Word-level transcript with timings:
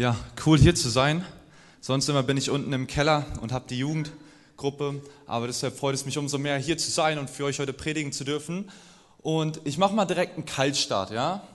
Ja, 0.00 0.16
cool 0.46 0.58
hier 0.58 0.74
zu 0.74 0.88
sein. 0.88 1.26
Sonst 1.82 2.08
immer 2.08 2.22
bin 2.22 2.38
ich 2.38 2.48
unten 2.48 2.72
im 2.72 2.86
Keller 2.86 3.26
und 3.42 3.52
habe 3.52 3.66
die 3.68 3.76
Jugendgruppe, 3.76 5.02
aber 5.26 5.46
deshalb 5.46 5.76
freut 5.76 5.94
es 5.94 6.06
mich 6.06 6.16
umso 6.16 6.38
mehr, 6.38 6.56
hier 6.56 6.78
zu 6.78 6.90
sein 6.90 7.18
und 7.18 7.28
für 7.28 7.44
euch 7.44 7.58
heute 7.58 7.74
predigen 7.74 8.10
zu 8.10 8.24
dürfen. 8.24 8.70
Und 9.18 9.60
ich 9.64 9.76
mache 9.76 9.92
mal 9.92 10.06
direkt 10.06 10.36
einen 10.36 10.46
Kaltstart, 10.46 11.10
ja? 11.10 11.46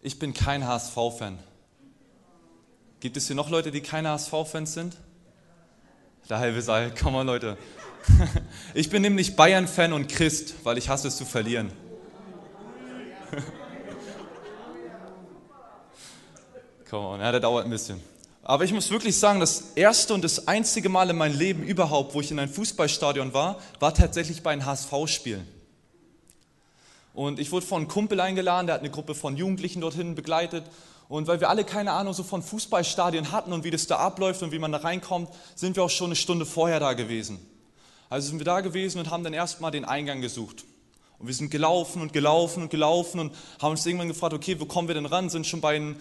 Ich 0.00 0.18
bin 0.18 0.32
kein 0.32 0.66
HSV-Fan. 0.66 1.38
Gibt 3.00 3.18
es 3.18 3.26
hier 3.26 3.36
noch 3.36 3.50
Leute, 3.50 3.70
die 3.70 3.82
keine 3.82 4.08
HSV-Fans 4.12 4.72
sind? 4.72 4.96
Der 6.30 6.38
halbe 6.38 6.62
Saal, 6.62 6.90
komm 6.98 7.12
mal 7.12 7.26
Leute. 7.26 7.58
Ich 8.72 8.88
bin 8.88 9.02
nämlich 9.02 9.36
Bayern-Fan 9.36 9.92
und 9.92 10.08
Christ, 10.08 10.54
weil 10.64 10.78
ich 10.78 10.88
hasse 10.88 11.08
es 11.08 11.18
zu 11.18 11.26
verlieren. 11.26 11.70
Come 16.88 17.06
on, 17.06 17.20
ja, 17.20 17.32
der 17.32 17.40
dauert 17.40 17.64
ein 17.64 17.70
bisschen. 17.70 18.00
Aber 18.44 18.62
ich 18.62 18.72
muss 18.72 18.90
wirklich 18.90 19.18
sagen, 19.18 19.40
das 19.40 19.72
erste 19.74 20.14
und 20.14 20.22
das 20.22 20.46
einzige 20.46 20.88
Mal 20.88 21.10
in 21.10 21.16
meinem 21.16 21.36
Leben 21.36 21.64
überhaupt, 21.64 22.14
wo 22.14 22.20
ich 22.20 22.30
in 22.30 22.38
ein 22.38 22.48
Fußballstadion 22.48 23.34
war, 23.34 23.58
war 23.80 23.92
tatsächlich 23.92 24.44
bei 24.44 24.52
einem 24.52 24.64
HSV-Spielen. 24.64 25.48
Und 27.12 27.40
ich 27.40 27.50
wurde 27.50 27.66
von 27.66 27.78
einem 27.82 27.88
Kumpel 27.88 28.20
eingeladen, 28.20 28.68
der 28.68 28.74
hat 28.74 28.82
eine 28.82 28.90
Gruppe 28.90 29.16
von 29.16 29.36
Jugendlichen 29.36 29.80
dorthin 29.80 30.14
begleitet. 30.14 30.64
Und 31.08 31.26
weil 31.26 31.40
wir 31.40 31.50
alle 31.50 31.64
keine 31.64 31.90
Ahnung 31.90 32.12
so 32.12 32.22
von 32.22 32.40
Fußballstadien 32.40 33.32
hatten 33.32 33.52
und 33.52 33.64
wie 33.64 33.70
das 33.72 33.88
da 33.88 33.96
abläuft 33.96 34.44
und 34.44 34.52
wie 34.52 34.60
man 34.60 34.70
da 34.70 34.78
reinkommt, 34.78 35.30
sind 35.56 35.74
wir 35.74 35.82
auch 35.82 35.90
schon 35.90 36.06
eine 36.06 36.16
Stunde 36.16 36.46
vorher 36.46 36.78
da 36.78 36.92
gewesen. 36.92 37.40
Also 38.10 38.28
sind 38.28 38.38
wir 38.38 38.44
da 38.44 38.60
gewesen 38.60 39.00
und 39.00 39.10
haben 39.10 39.24
dann 39.24 39.32
erstmal 39.32 39.72
den 39.72 39.84
Eingang 39.84 40.20
gesucht. 40.20 40.64
Und 41.18 41.26
wir 41.26 41.34
sind 41.34 41.50
gelaufen 41.50 42.00
und 42.02 42.12
gelaufen 42.12 42.62
und 42.62 42.70
gelaufen 42.70 43.18
und 43.18 43.34
haben 43.60 43.72
uns 43.72 43.84
irgendwann 43.86 44.08
gefragt, 44.08 44.34
okay, 44.34 44.60
wo 44.60 44.66
kommen 44.66 44.86
wir 44.86 44.94
denn 44.94 45.06
ran? 45.06 45.30
Sind 45.30 45.46
schon 45.46 45.60
bei 45.60 45.74
einem 45.74 45.96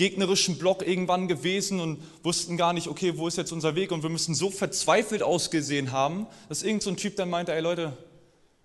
gegnerischen 0.00 0.56
Block 0.56 0.86
irgendwann 0.86 1.28
gewesen 1.28 1.78
und 1.78 2.02
wussten 2.22 2.56
gar 2.56 2.72
nicht, 2.72 2.88
okay, 2.88 3.18
wo 3.18 3.28
ist 3.28 3.36
jetzt 3.36 3.52
unser 3.52 3.76
Weg? 3.76 3.92
Und 3.92 4.02
wir 4.02 4.08
müssen 4.08 4.34
so 4.34 4.50
verzweifelt 4.50 5.22
ausgesehen 5.22 5.92
haben, 5.92 6.26
dass 6.48 6.62
irgend 6.62 6.82
so 6.82 6.90
Typ 6.92 7.16
dann 7.16 7.28
meinte, 7.28 7.52
ey 7.52 7.60
Leute, 7.60 7.92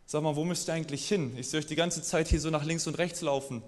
sag 0.05 0.23
mal, 0.23 0.37
wo 0.37 0.45
müsst 0.45 0.69
ihr 0.69 0.73
eigentlich 0.73 1.05
hin? 1.05 1.35
Ich 1.37 1.49
sehe 1.49 1.59
euch 1.59 1.65
die 1.65 1.75
ganze 1.75 2.01
Zeit 2.01 2.29
hier 2.29 2.39
so 2.39 2.49
nach 2.51 2.63
links 2.63 2.87
und 2.87 2.97
rechts 2.97 3.19
laufen. 3.19 3.63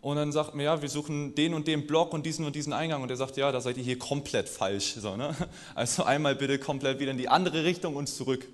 Und 0.00 0.16
dann 0.16 0.32
sagt 0.32 0.56
mir, 0.56 0.64
ja, 0.64 0.82
wir 0.82 0.88
suchen 0.88 1.36
den 1.36 1.54
und 1.54 1.68
den 1.68 1.86
Block 1.86 2.12
und 2.12 2.26
diesen 2.26 2.44
und 2.44 2.56
diesen 2.56 2.72
Eingang. 2.72 3.00
Und 3.00 3.10
er 3.10 3.16
sagt, 3.16 3.36
ja, 3.36 3.52
da 3.52 3.60
seid 3.60 3.76
ihr 3.76 3.84
hier 3.84 4.00
komplett 4.00 4.48
falsch. 4.48 4.94
So, 4.98 5.16
ne? 5.16 5.36
Also 5.76 6.02
einmal 6.02 6.34
bitte 6.34 6.58
komplett 6.58 6.98
wieder 6.98 7.12
in 7.12 7.18
die 7.18 7.28
andere 7.28 7.62
Richtung 7.62 7.94
und 7.94 8.08
zurück. 8.08 8.48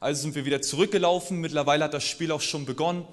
Also 0.00 0.22
sind 0.22 0.34
wir 0.36 0.46
wieder 0.46 0.62
zurückgelaufen. 0.62 1.38
Mittlerweile 1.38 1.84
hat 1.84 1.92
das 1.92 2.04
Spiel 2.04 2.32
auch 2.32 2.40
schon 2.40 2.64
begonnen. 2.64 3.04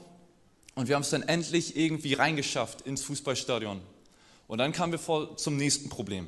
Und 0.75 0.88
wir 0.88 0.95
haben 0.95 1.02
es 1.02 1.09
dann 1.09 1.23
endlich 1.23 1.75
irgendwie 1.75 2.13
reingeschafft 2.13 2.83
ins 2.83 3.03
Fußballstadion. 3.03 3.81
Und 4.52 4.57
dann 4.57 4.73
kamen 4.73 4.91
wir 4.91 4.99
vor 4.99 5.38
zum 5.38 5.55
nächsten 5.55 5.88
Problem. 5.88 6.27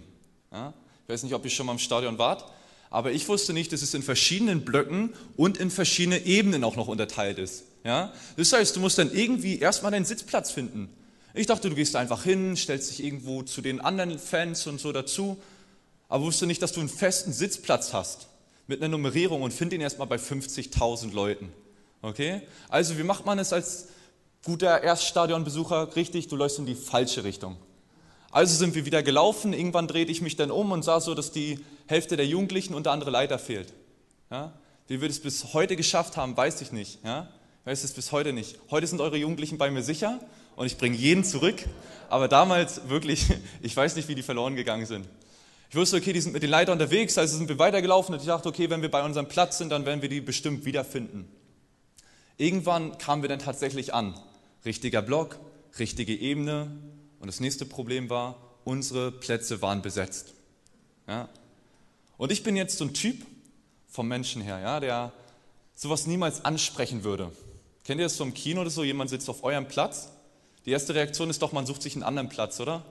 Ja? 0.49 0.73
Ich 1.03 1.09
weiß 1.09 1.23
nicht, 1.23 1.33
ob 1.33 1.43
ihr 1.43 1.51
schon 1.51 1.65
mal 1.65 1.73
im 1.73 1.77
Stadion 1.77 2.17
wart, 2.17 2.45
aber 2.89 3.11
ich 3.11 3.27
wusste 3.27 3.51
nicht, 3.51 3.73
dass 3.73 3.81
es 3.81 3.93
in 3.93 4.01
verschiedenen 4.01 4.63
Blöcken 4.63 5.13
und 5.35 5.57
in 5.57 5.69
verschiedene 5.69 6.19
Ebenen 6.19 6.63
auch 6.63 6.77
noch 6.77 6.87
unterteilt 6.87 7.37
ist. 7.37 7.65
Ja? 7.83 8.13
Das 8.37 8.53
heißt, 8.53 8.77
du 8.77 8.79
musst 8.79 8.97
dann 8.97 9.13
irgendwie 9.13 9.59
erstmal 9.59 9.91
deinen 9.91 10.05
Sitzplatz 10.05 10.51
finden. 10.51 10.87
Ich 11.33 11.47
dachte, 11.47 11.69
du 11.69 11.75
gehst 11.75 11.97
einfach 11.97 12.23
hin, 12.23 12.55
stellst 12.55 12.91
dich 12.91 13.03
irgendwo 13.03 13.43
zu 13.43 13.61
den 13.61 13.81
anderen 13.81 14.17
Fans 14.17 14.67
und 14.67 14.79
so 14.79 14.93
dazu, 14.93 15.37
aber 16.07 16.23
wusste 16.23 16.47
nicht, 16.47 16.61
dass 16.61 16.71
du 16.71 16.79
einen 16.79 16.87
festen 16.87 17.33
Sitzplatz 17.33 17.91
hast 17.91 18.29
mit 18.67 18.79
einer 18.79 18.87
Nummerierung 18.87 19.41
und 19.41 19.51
find 19.51 19.73
ihn 19.73 19.81
erstmal 19.81 20.07
bei 20.07 20.15
50.000 20.15 21.13
Leuten. 21.13 21.51
Okay? 22.01 22.43
Also, 22.69 22.97
wie 22.97 23.03
macht 23.03 23.25
man 23.25 23.37
es 23.37 23.51
als 23.51 23.89
guter 24.45 24.81
Erststadionbesucher 24.81 25.93
richtig? 25.97 26.29
Du 26.29 26.37
läufst 26.37 26.57
in 26.57 26.65
die 26.65 26.75
falsche 26.75 27.25
Richtung. 27.25 27.57
Also 28.33 28.55
sind 28.55 28.73
wir 28.73 28.85
wieder 28.85 29.03
gelaufen. 29.03 29.53
Irgendwann 29.53 29.87
drehte 29.87 30.11
ich 30.11 30.21
mich 30.21 30.35
dann 30.35 30.49
um 30.49 30.71
und 30.71 30.81
sah 30.81 30.99
so, 30.99 31.13
dass 31.13 31.31
die 31.31 31.59
Hälfte 31.85 32.17
der 32.17 32.25
Jugendlichen 32.25 32.73
und 32.73 32.87
der 32.87 32.93
andere 32.93 33.11
Leiter 33.11 33.37
fehlt. 33.37 33.71
Ja? 34.31 34.53
Wie 34.87 35.01
wir 35.01 35.07
das 35.07 35.19
bis 35.19 35.53
heute 35.53 35.75
geschafft 35.75 36.17
haben, 36.17 36.35
weiß 36.35 36.59
ich 36.61 36.71
nicht. 36.71 36.97
Ja? 37.05 37.29
Ich 37.61 37.67
weiß 37.67 37.83
es 37.83 37.93
bis 37.93 38.11
heute 38.11 38.33
nicht. 38.33 38.57
Heute 38.71 38.87
sind 38.87 39.01
eure 39.01 39.17
Jugendlichen 39.17 39.59
bei 39.59 39.69
mir 39.69 39.83
sicher 39.83 40.19
und 40.55 40.65
ich 40.65 40.77
bringe 40.77 40.97
jeden 40.97 41.23
zurück. 41.23 41.63
Aber 42.09 42.27
damals 42.27 42.89
wirklich, 42.89 43.27
ich 43.61 43.77
weiß 43.77 43.95
nicht, 43.95 44.07
wie 44.07 44.15
die 44.15 44.23
verloren 44.23 44.55
gegangen 44.55 44.87
sind. 44.87 45.07
Ich 45.69 45.75
wusste, 45.75 45.97
okay, 45.97 46.11
die 46.11 46.21
sind 46.21 46.33
mit 46.33 46.41
den 46.41 46.49
Leitern 46.49 46.73
unterwegs, 46.73 47.17
also 47.19 47.37
sind 47.37 47.49
wir 47.49 47.59
weitergelaufen 47.59 48.15
und 48.15 48.21
ich 48.21 48.27
dachte, 48.27 48.49
okay, 48.49 48.71
wenn 48.71 48.81
wir 48.81 48.89
bei 48.89 49.03
unserem 49.03 49.27
Platz 49.27 49.59
sind, 49.59 49.69
dann 49.69 49.85
werden 49.85 50.01
wir 50.01 50.09
die 50.09 50.21
bestimmt 50.21 50.65
wiederfinden. 50.65 51.27
Irgendwann 52.37 52.97
kamen 52.97 53.21
wir 53.21 53.29
dann 53.29 53.39
tatsächlich 53.39 53.93
an. 53.93 54.15
Richtiger 54.65 55.03
Block, 55.03 55.37
richtige 55.77 56.15
Ebene. 56.15 56.71
Und 57.23 57.27
das 57.27 57.39
nächste 57.39 57.65
Problem 57.65 58.11
war, 58.11 58.35
unsere 58.65 59.11
Plätze 59.11 59.63
waren 59.63 59.81
besetzt. 59.81 60.33
Ja? 61.07 61.29
Und 62.17 62.31
ich 62.31 62.43
bin 62.43 62.55
jetzt 62.55 62.77
so 62.77 62.83
ein 62.83 62.93
Typ 62.93 63.25
vom 63.87 64.07
Menschen 64.07 64.41
her, 64.41 64.59
ja, 64.59 64.79
der 64.79 65.13
sowas 65.73 66.05
niemals 66.05 66.43
ansprechen 66.45 67.03
würde. 67.03 67.31
Kennt 67.85 67.99
ihr 67.99 68.05
das 68.05 68.17
so 68.17 68.23
im 68.23 68.33
Kino 68.35 68.61
oder 68.61 68.69
so? 68.69 68.83
Jemand 68.83 69.09
sitzt 69.09 69.29
auf 69.29 69.43
eurem 69.43 69.67
Platz 69.67 70.09
die 70.65 70.71
erste 70.71 70.95
Reaktion 70.95 71.29
ist 71.29 71.41
doch, 71.41 71.51
man 71.51 71.65
sucht 71.65 71.81
sich 71.81 71.95
einen 71.95 72.03
anderen 72.03 72.29
Platz, 72.29 72.59
oder? 72.59 72.83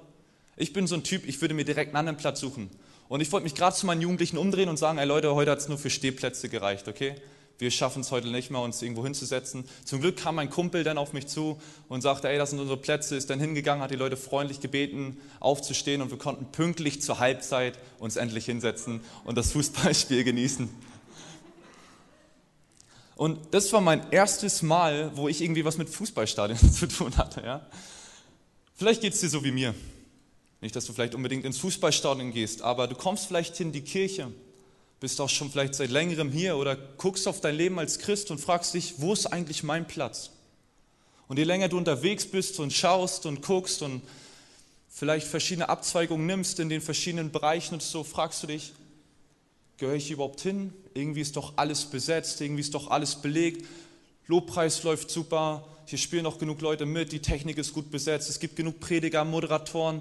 Ich 0.56 0.72
bin 0.72 0.87
so 0.87 0.94
ein 0.94 1.03
Typ, 1.03 1.26
ich 1.26 1.41
würde 1.41 1.54
mir 1.54 1.64
direkt 1.64 1.88
einen 1.88 1.97
anderen 1.97 2.19
Platz 2.19 2.41
suchen. 2.41 2.70
Und 3.09 3.20
ich 3.20 3.32
wollte 3.32 3.44
mich 3.44 3.54
gerade 3.54 3.75
zu 3.75 3.87
meinen 3.87 4.03
Jugendlichen 4.03 4.37
umdrehen 4.37 4.69
und 4.69 4.78
sagen, 4.78 4.99
ey 4.99 5.06
Leute, 5.06 5.34
heute 5.34 5.50
hat 5.50 5.59
es 5.59 5.69
nur 5.69 5.78
für 5.78 5.91
Stehplätze 5.91 6.49
gereicht, 6.49 6.88
okay? 6.88 7.14
Wir 7.62 7.71
schaffen 7.71 8.00
es 8.00 8.11
heute 8.11 8.27
nicht 8.27 8.50
mehr, 8.50 8.61
uns 8.61 8.83
irgendwo 8.83 9.05
hinzusetzen. 9.05 9.62
Zum 9.84 10.00
Glück 10.00 10.17
kam 10.17 10.34
mein 10.34 10.50
Kumpel 10.50 10.83
dann 10.83 10.99
auf 10.99 11.12
mich 11.12 11.28
zu 11.28 11.61
und 11.89 12.00
sagte, 12.00 12.28
ey, 12.28 12.37
das 12.37 12.50
sind 12.50 12.59
unsere 12.59 12.77
Plätze, 12.77 13.15
ist 13.15 13.31
dann 13.31 13.39
hingegangen, 13.39 13.84
hat 13.84 13.93
die 13.93 13.97
Leute 13.97 14.17
freundlich 14.17 14.59
gebeten, 14.59 15.17
aufzustehen 15.39 16.03
und 16.03 16.11
wir 16.11 16.19
konnten 16.19 16.47
pünktlich 16.47 17.00
zur 17.03 17.21
Halbzeit 17.21 17.78
uns 18.00 18.17
endlich 18.17 18.47
hinsetzen 18.47 19.00
und 19.23 19.39
das 19.39 19.53
Fußballspiel 19.53 20.25
genießen. 20.25 20.69
Und 23.15 23.39
das 23.53 23.73
war 23.73 23.81
mein 23.81 24.11
erstes 24.11 24.62
Mal, 24.62 25.12
wo 25.15 25.29
ich 25.29 25.41
irgendwie 25.41 25.65
was 25.65 25.79
mit 25.79 25.89
Fußballstadien 25.89 26.59
zu 26.73 26.89
tun 26.89 27.17
hatte. 27.17 27.43
Ja? 27.43 27.65
Vielleicht 28.75 29.03
geht 29.03 29.15
es 29.15 29.21
dir 29.21 29.29
so 29.29 29.44
wie 29.44 29.53
mir. 29.53 29.73
Nicht, 30.61 30.75
dass 30.75 30.84
du 30.87 30.93
vielleicht 30.93 31.15
unbedingt 31.15 31.44
ins 31.44 31.59
Fußballstadion 31.59 32.33
gehst, 32.33 32.62
aber 32.62 32.89
du 32.89 32.97
kommst 32.97 33.29
vielleicht 33.29 33.61
in 33.61 33.71
die 33.71 33.83
Kirche, 33.83 34.33
bist 35.02 35.20
auch 35.20 35.28
schon 35.28 35.50
vielleicht 35.50 35.74
seit 35.74 35.90
längerem 35.90 36.30
hier 36.30 36.56
oder 36.56 36.76
guckst 36.76 37.26
auf 37.26 37.40
dein 37.40 37.56
Leben 37.56 37.80
als 37.80 37.98
Christ 37.98 38.30
und 38.30 38.38
fragst 38.38 38.72
dich, 38.72 38.94
wo 38.98 39.12
ist 39.12 39.26
eigentlich 39.26 39.64
mein 39.64 39.84
Platz? 39.88 40.30
Und 41.26 41.40
je 41.40 41.44
länger 41.44 41.68
du 41.68 41.76
unterwegs 41.76 42.24
bist 42.24 42.60
und 42.60 42.72
schaust 42.72 43.26
und 43.26 43.42
guckst 43.42 43.82
und 43.82 44.00
vielleicht 44.88 45.26
verschiedene 45.26 45.68
Abzweigungen 45.68 46.24
nimmst 46.24 46.60
in 46.60 46.68
den 46.68 46.80
verschiedenen 46.80 47.32
Bereichen 47.32 47.74
und 47.74 47.82
so, 47.82 48.04
fragst 48.04 48.44
du 48.44 48.46
dich, 48.46 48.74
gehöre 49.76 49.96
ich 49.96 50.08
überhaupt 50.08 50.40
hin? 50.40 50.72
Irgendwie 50.94 51.22
ist 51.22 51.34
doch 51.34 51.54
alles 51.56 51.84
besetzt, 51.86 52.40
irgendwie 52.40 52.60
ist 52.60 52.74
doch 52.74 52.88
alles 52.88 53.16
belegt. 53.16 53.66
Lobpreis 54.28 54.84
läuft 54.84 55.10
super, 55.10 55.66
hier 55.86 55.98
spielen 55.98 56.22
noch 56.22 56.38
genug 56.38 56.60
Leute 56.60 56.86
mit, 56.86 57.10
die 57.10 57.19
Technik 57.19 57.58
ist 57.58 57.72
gut 57.72 57.90
besetzt, 57.90 58.30
es 58.30 58.38
gibt 58.38 58.54
genug 58.54 58.78
Prediger, 58.78 59.24
Moderatoren. 59.24 60.00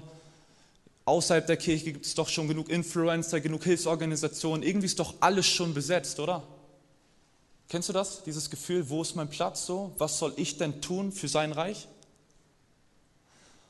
Außerhalb 1.04 1.46
der 1.46 1.56
Kirche 1.56 1.92
gibt 1.92 2.06
es 2.06 2.14
doch 2.14 2.28
schon 2.28 2.46
genug 2.46 2.68
Influencer, 2.68 3.40
genug 3.40 3.64
Hilfsorganisationen. 3.64 4.62
Irgendwie 4.62 4.86
ist 4.86 4.98
doch 4.98 5.14
alles 5.20 5.46
schon 5.46 5.74
besetzt, 5.74 6.20
oder? 6.20 6.42
Kennst 7.68 7.88
du 7.88 7.92
das? 7.92 8.22
Dieses 8.22 8.50
Gefühl, 8.50 8.88
wo 8.88 9.02
ist 9.02 9.16
mein 9.16 9.28
Platz 9.28 9.66
so? 9.66 9.94
Was 9.98 10.18
soll 10.18 10.32
ich 10.36 10.58
denn 10.58 10.80
tun 10.80 11.10
für 11.10 11.26
sein 11.26 11.52
Reich? 11.52 11.88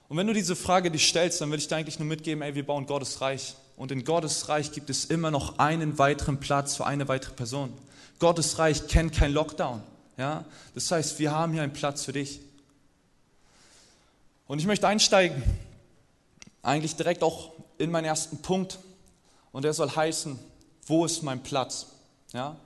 Und 0.09 0.19
wenn 0.19 0.27
du 0.27 0.35
diese 0.35 0.57
Frage 0.57 0.91
dich 0.91 1.09
stellst, 1.09 1.41
dann 1.41 1.51
will 1.51 1.59
ich 1.59 1.69
dir 1.69 1.77
eigentlich 1.77 1.99
nur 1.99 2.09
mitgeben, 2.09 2.43
ey, 2.43 2.55
wir 2.55 2.67
bauen 2.67 2.85
Gottes 2.85 3.23
Reich. 3.23 3.55
Und 3.79 3.91
in 3.93 4.05
Gottes 4.05 4.51
Reich 4.51 4.73
gibt 4.73 4.91
es 4.91 5.07
immer 5.07 5.31
noch 5.31 5.59
einen 5.59 5.99
weiteren 5.99 6.39
Platz 6.39 6.77
für 6.77 6.85
eine 6.85 7.09
weitere 7.09 7.33
Person. 7.33 7.73
Gottes 8.19 8.59
Reich 8.59 8.89
kennt 8.89 9.15
kein 9.15 9.33
Lockdown. 9.33 9.83
Ja? 10.19 10.45
Das 10.75 10.91
heißt, 10.91 11.19
wir 11.19 11.31
haben 11.31 11.55
hier 11.55 11.63
einen 11.63 11.73
Platz 11.73 12.05
für 12.05 12.13
dich. 12.13 12.41
Und 14.47 14.59
ich 14.59 14.67
möchte 14.67 14.87
einsteigen, 14.87 15.43
eigentlich 16.63 16.97
direkt 16.97 17.23
auch 17.23 17.53
in 17.79 17.91
meinen 17.91 18.05
ersten 18.05 18.39
Punkt. 18.43 18.79
Und 19.51 19.65
der 19.65 19.75
soll 19.75 19.91
heißen, 19.91 20.39
wo 20.87 21.05
ist 21.05 21.23
mein 21.23 21.43
Platz? 21.43 21.89
Ja? 22.33 22.57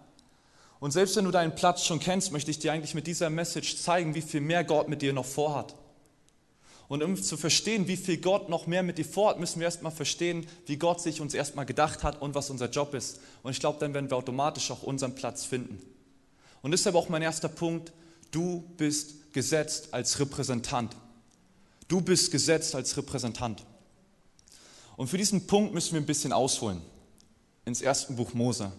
Und 0.78 0.92
selbst 0.92 1.16
wenn 1.16 1.24
du 1.24 1.30
deinen 1.30 1.54
Platz 1.54 1.84
schon 1.84 1.98
kennst, 1.98 2.32
möchte 2.32 2.50
ich 2.50 2.58
dir 2.58 2.72
eigentlich 2.72 2.94
mit 2.94 3.06
dieser 3.06 3.30
Message 3.30 3.76
zeigen, 3.78 4.14
wie 4.14 4.22
viel 4.22 4.40
mehr 4.40 4.62
Gott 4.62 4.88
mit 4.88 5.02
dir 5.02 5.12
noch 5.12 5.24
vorhat. 5.24 5.74
Und 6.88 7.02
um 7.02 7.20
zu 7.20 7.36
verstehen, 7.36 7.88
wie 7.88 7.96
viel 7.96 8.18
Gott 8.18 8.48
noch 8.48 8.66
mehr 8.68 8.84
mit 8.84 8.98
dir 8.98 9.04
vorhat, 9.04 9.40
müssen 9.40 9.58
wir 9.58 9.64
erstmal 9.64 9.90
verstehen, 9.90 10.46
wie 10.66 10.76
Gott 10.76 11.00
sich 11.00 11.20
uns 11.20 11.34
erstmal 11.34 11.66
gedacht 11.66 12.04
hat 12.04 12.22
und 12.22 12.34
was 12.36 12.50
unser 12.50 12.68
Job 12.68 12.94
ist. 12.94 13.18
Und 13.42 13.50
ich 13.50 13.58
glaube, 13.58 13.80
dann 13.80 13.92
werden 13.92 14.08
wir 14.08 14.16
automatisch 14.16 14.70
auch 14.70 14.84
unseren 14.84 15.14
Platz 15.14 15.44
finden. 15.44 15.82
Und 16.62 16.70
deshalb 16.70 16.94
auch 16.94 17.08
mein 17.08 17.22
erster 17.22 17.48
Punkt, 17.48 17.92
du 18.30 18.62
bist 18.76 19.32
gesetzt 19.32 19.88
als 19.92 20.20
Repräsentant. 20.20 20.94
Du 21.88 22.00
bist 22.00 22.30
gesetzt 22.30 22.74
als 22.74 22.96
Repräsentant. 22.96 23.64
Und 24.96 25.08
für 25.08 25.18
diesen 25.18 25.46
Punkt 25.46 25.74
müssen 25.74 25.92
wir 25.92 26.00
ein 26.00 26.06
bisschen 26.06 26.32
ausholen. 26.32 26.80
Ins 27.64 27.82
ersten 27.82 28.16
Buch 28.16 28.32
Mose. 28.32 28.72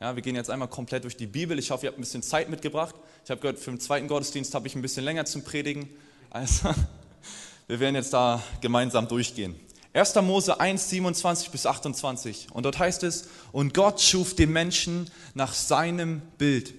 Ja, 0.00 0.14
wir 0.14 0.22
gehen 0.22 0.36
jetzt 0.36 0.48
einmal 0.48 0.68
komplett 0.68 1.04
durch 1.04 1.16
die 1.16 1.26
Bibel. 1.26 1.58
Ich 1.58 1.70
hoffe, 1.70 1.86
ihr 1.86 1.88
habt 1.88 1.98
ein 1.98 2.02
bisschen 2.02 2.22
Zeit 2.22 2.48
mitgebracht. 2.48 2.94
Ich 3.24 3.30
habe 3.30 3.40
gehört, 3.40 3.58
für 3.58 3.70
den 3.70 3.80
zweiten 3.80 4.08
Gottesdienst 4.08 4.54
habe 4.54 4.66
ich 4.66 4.74
ein 4.74 4.82
bisschen 4.82 5.04
länger 5.04 5.24
zum 5.26 5.42
Predigen. 5.42 5.88
Also 6.30 6.70
wir 7.66 7.80
werden 7.80 7.96
jetzt 7.96 8.12
da 8.12 8.42
gemeinsam 8.60 9.08
durchgehen. 9.08 9.56
1. 9.92 10.14
Mose 10.16 10.58
1, 10.60 10.88
27 10.88 11.50
bis 11.50 11.66
28. 11.66 12.48
Und 12.52 12.62
dort 12.62 12.78
heißt 12.78 13.02
es, 13.02 13.28
und 13.52 13.74
Gott 13.74 14.00
schuf 14.00 14.34
den 14.34 14.52
Menschen 14.52 15.10
nach 15.34 15.52
seinem 15.52 16.22
Bild. 16.38 16.72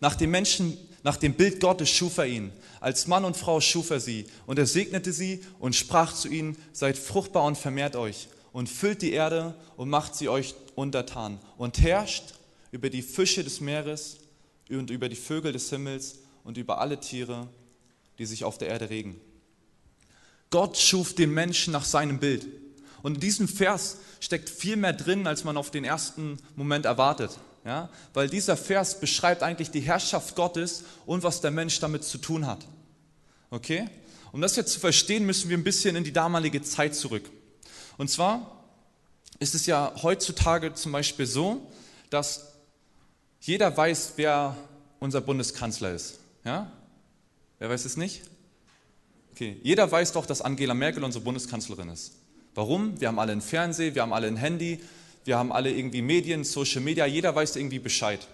Nach 0.00 0.14
dem 0.14 0.30
Menschen, 0.30 0.76
nach 1.02 1.16
dem 1.16 1.34
Bild 1.34 1.60
Gottes 1.60 1.88
schuf 1.88 2.18
er 2.18 2.26
ihn. 2.26 2.52
Als 2.80 3.06
Mann 3.06 3.24
und 3.24 3.36
Frau 3.36 3.60
schuf 3.60 3.90
er 3.90 4.00
sie. 4.00 4.26
Und 4.46 4.58
er 4.58 4.66
segnete 4.66 5.12
sie 5.12 5.40
und 5.58 5.74
sprach 5.74 6.12
zu 6.12 6.28
ihnen, 6.28 6.56
seid 6.72 6.98
fruchtbar 6.98 7.44
und 7.44 7.56
vermehrt 7.56 7.96
euch 7.96 8.28
und 8.56 8.70
füllt 8.70 9.02
die 9.02 9.12
Erde 9.12 9.54
und 9.76 9.90
macht 9.90 10.14
sie 10.14 10.30
euch 10.30 10.54
untertan 10.76 11.38
und 11.58 11.78
herrscht 11.78 12.32
über 12.70 12.88
die 12.88 13.02
Fische 13.02 13.44
des 13.44 13.60
Meeres 13.60 14.16
und 14.70 14.88
über 14.88 15.10
die 15.10 15.14
Vögel 15.14 15.52
des 15.52 15.68
Himmels 15.68 16.20
und 16.42 16.56
über 16.56 16.80
alle 16.80 16.98
Tiere, 16.98 17.48
die 18.18 18.24
sich 18.24 18.44
auf 18.44 18.56
der 18.56 18.68
Erde 18.68 18.88
regen. 18.88 19.20
Gott 20.48 20.78
schuf 20.78 21.14
den 21.14 21.34
Menschen 21.34 21.70
nach 21.74 21.84
seinem 21.84 22.18
Bild. 22.18 22.46
Und 23.02 23.16
in 23.16 23.20
diesem 23.20 23.46
Vers 23.46 23.98
steckt 24.20 24.48
viel 24.48 24.76
mehr 24.76 24.94
drin, 24.94 25.26
als 25.26 25.44
man 25.44 25.58
auf 25.58 25.70
den 25.70 25.84
ersten 25.84 26.38
Moment 26.54 26.86
erwartet. 26.86 27.38
Ja? 27.62 27.90
Weil 28.14 28.30
dieser 28.30 28.56
Vers 28.56 29.00
beschreibt 29.00 29.42
eigentlich 29.42 29.70
die 29.70 29.80
Herrschaft 29.80 30.34
Gottes 30.34 30.84
und 31.04 31.24
was 31.24 31.42
der 31.42 31.50
Mensch 31.50 31.78
damit 31.80 32.04
zu 32.04 32.16
tun 32.16 32.46
hat. 32.46 32.66
Okay? 33.50 33.86
Um 34.32 34.40
das 34.40 34.56
jetzt 34.56 34.72
zu 34.72 34.80
verstehen, 34.80 35.26
müssen 35.26 35.50
wir 35.50 35.58
ein 35.58 35.64
bisschen 35.64 35.94
in 35.94 36.04
die 36.04 36.12
damalige 36.14 36.62
Zeit 36.62 36.94
zurück. 36.94 37.30
Und 37.98 38.08
zwar 38.10 38.64
ist 39.38 39.54
es 39.54 39.66
ja 39.66 39.92
heutzutage 40.02 40.74
zum 40.74 40.92
Beispiel 40.92 41.26
so, 41.26 41.70
dass 42.10 42.52
jeder 43.40 43.76
weiß, 43.76 44.14
wer 44.16 44.56
unser 44.98 45.20
Bundeskanzler 45.20 45.92
ist. 45.92 46.18
Ja? 46.44 46.70
Wer 47.58 47.70
weiß 47.70 47.84
es 47.84 47.96
nicht? 47.96 48.22
Okay, 49.32 49.58
jeder 49.62 49.90
weiß 49.90 50.12
doch, 50.12 50.24
dass 50.26 50.40
Angela 50.40 50.74
Merkel 50.74 51.04
unsere 51.04 51.22
Bundeskanzlerin 51.22 51.90
ist. 51.90 52.12
Warum? 52.54 52.98
Wir 53.00 53.08
haben 53.08 53.18
alle 53.18 53.32
ein 53.32 53.42
Fernsehen, 53.42 53.94
wir 53.94 54.02
haben 54.02 54.14
alle 54.14 54.28
ein 54.28 54.36
Handy, 54.36 54.80
wir 55.24 55.36
haben 55.36 55.52
alle 55.52 55.70
irgendwie 55.70 56.00
Medien, 56.00 56.42
Social 56.44 56.80
Media, 56.80 57.04
jeder 57.04 57.34
weiß 57.34 57.56
irgendwie 57.56 57.78
Bescheid. 57.78 58.26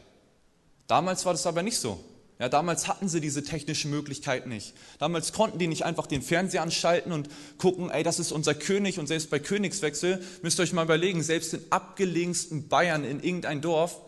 Damals 0.87 1.25
war 1.25 1.33
das 1.33 1.47
aber 1.47 1.63
nicht 1.63 1.77
so. 1.77 2.03
Ja, 2.43 2.49
damals 2.49 2.89
hatten 2.89 3.09
sie 3.09 3.21
diese 3.21 3.45
technischen 3.45 3.93
Möglichkeiten 3.93 4.49
nicht. 4.49 4.75
Damals 4.99 5.33
konnten 5.33 5.61
die 5.61 5.69
nicht 5.69 5.85
einfach 5.85 6.09
den 6.09 6.23
Fernseher 6.23 6.63
anschalten 6.63 7.13
und 7.13 7.29
gucken, 7.57 7.89
ey, 7.89 8.03
das 8.03 8.19
ist 8.19 8.33
unser 8.33 8.53
König 8.53 8.99
und 8.99 9.07
selbst 9.07 9.31
bei 9.31 9.39
Königswechsel 9.39 10.21
müsst 10.43 10.59
ihr 10.59 10.65
euch 10.65 10.73
mal 10.73 10.83
überlegen, 10.83 11.23
selbst 11.23 11.55
in 11.55 11.63
abgelegensten 11.71 12.67
Bayern 12.67 13.05
in 13.05 13.23
irgendein 13.23 13.61
Dorf, 13.61 14.01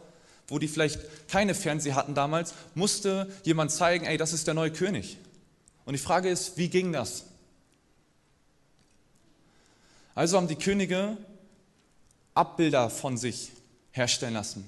wo 0.49 0.59
die 0.59 0.67
vielleicht 0.67 0.99
keine 1.29 1.55
Fernseher 1.55 1.95
hatten 1.95 2.17
damals, 2.17 2.55
musste 2.75 3.31
jemand 3.45 3.71
zeigen, 3.71 4.05
ey, 4.05 4.17
das 4.17 4.33
ist 4.33 4.49
der 4.49 4.55
neue 4.55 4.73
König. 4.73 5.17
Und 5.85 5.93
die 5.93 6.01
Frage 6.01 6.29
ist, 6.29 6.59
wie 6.59 6.69
ging 6.69 6.93
das? 6.93 7.27
Also 10.17 10.39
haben 10.39 10.49
die 10.49 10.57
Könige 10.57 11.17
Abbilder 12.35 12.91
von 12.91 13.17
sich 13.17 13.53
herstellen 13.93 14.35
lassen. 14.35 14.65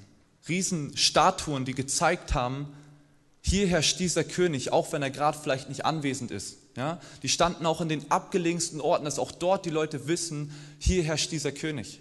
Riesenstatuen, 0.49 1.65
die 1.65 1.75
gezeigt 1.75 2.33
haben, 2.33 2.73
hier 3.49 3.69
herrscht 3.69 4.01
dieser 4.01 4.25
König, 4.25 4.73
auch 4.73 4.91
wenn 4.91 5.03
er 5.03 5.11
gerade 5.11 5.39
vielleicht 5.39 5.69
nicht 5.69 5.85
anwesend 5.85 6.33
ist. 6.33 6.57
Ja? 6.77 7.01
Die 7.23 7.29
standen 7.29 7.65
auch 7.65 7.81
in 7.81 7.89
den 7.89 8.11
abgelegensten 8.11 8.81
Orten, 8.81 9.05
dass 9.05 9.21
auch 9.21 9.31
dort 9.31 9.65
die 9.65 9.71
Leute 9.71 10.09
wissen, 10.09 10.53
hier 10.81 11.05
herrscht 11.05 11.31
dieser 11.31 11.53
König. 11.53 12.01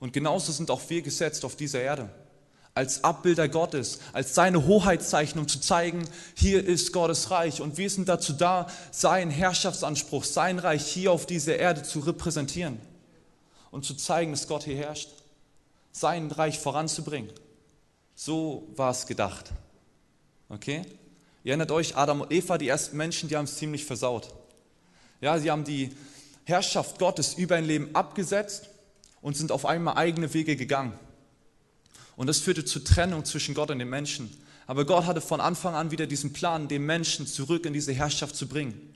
Und 0.00 0.12
genauso 0.12 0.52
sind 0.52 0.70
auch 0.70 0.82
wir 0.90 1.00
gesetzt 1.00 1.46
auf 1.46 1.56
dieser 1.56 1.80
Erde 1.80 2.10
als 2.74 3.04
Abbilder 3.04 3.48
Gottes, 3.48 4.00
als 4.12 4.34
seine 4.34 4.66
Hoheitszeichen, 4.66 5.40
um 5.40 5.48
zu 5.48 5.60
zeigen, 5.60 6.06
hier 6.34 6.62
ist 6.62 6.92
Gottes 6.92 7.30
Reich. 7.30 7.62
Und 7.62 7.78
wir 7.78 7.88
sind 7.88 8.06
dazu 8.06 8.34
da, 8.34 8.66
seinen 8.90 9.30
Herrschaftsanspruch, 9.30 10.24
sein 10.24 10.58
Reich 10.58 10.86
hier 10.86 11.10
auf 11.10 11.24
dieser 11.24 11.56
Erde 11.56 11.84
zu 11.84 12.00
repräsentieren 12.00 12.78
und 13.70 13.86
zu 13.86 13.94
zeigen, 13.94 14.32
dass 14.32 14.46
Gott 14.46 14.64
hier 14.64 14.76
herrscht, 14.76 15.08
sein 15.90 16.30
Reich 16.30 16.58
voranzubringen. 16.58 17.32
So 18.14 18.68
war 18.76 18.90
es 18.90 19.06
gedacht. 19.06 19.52
Okay? 20.48 20.82
Ihr 21.44 21.52
erinnert 21.52 21.70
euch, 21.70 21.96
Adam 21.96 22.22
und 22.22 22.32
Eva, 22.32 22.58
die 22.58 22.68
ersten 22.68 22.96
Menschen, 22.96 23.28
die 23.28 23.36
haben 23.36 23.44
es 23.44 23.56
ziemlich 23.56 23.84
versaut. 23.84 24.34
Ja, 25.20 25.38
sie 25.38 25.50
haben 25.50 25.64
die 25.64 25.90
Herrschaft 26.44 26.98
Gottes 26.98 27.34
über 27.34 27.56
ein 27.56 27.64
Leben 27.64 27.94
abgesetzt 27.94 28.70
und 29.22 29.36
sind 29.36 29.52
auf 29.52 29.64
einmal 29.66 29.96
eigene 29.96 30.32
Wege 30.34 30.56
gegangen. 30.56 30.92
Und 32.16 32.28
das 32.28 32.38
führte 32.38 32.64
zur 32.64 32.84
Trennung 32.84 33.24
zwischen 33.24 33.54
Gott 33.54 33.70
und 33.70 33.78
dem 33.78 33.90
Menschen. 33.90 34.30
Aber 34.66 34.84
Gott 34.84 35.06
hatte 35.06 35.20
von 35.20 35.40
Anfang 35.40 35.74
an 35.74 35.90
wieder 35.90 36.06
diesen 36.06 36.32
Plan, 36.32 36.68
den 36.68 36.84
Menschen 36.84 37.26
zurück 37.26 37.66
in 37.66 37.72
diese 37.72 37.92
Herrschaft 37.92 38.34
zu 38.34 38.48
bringen. 38.48 38.94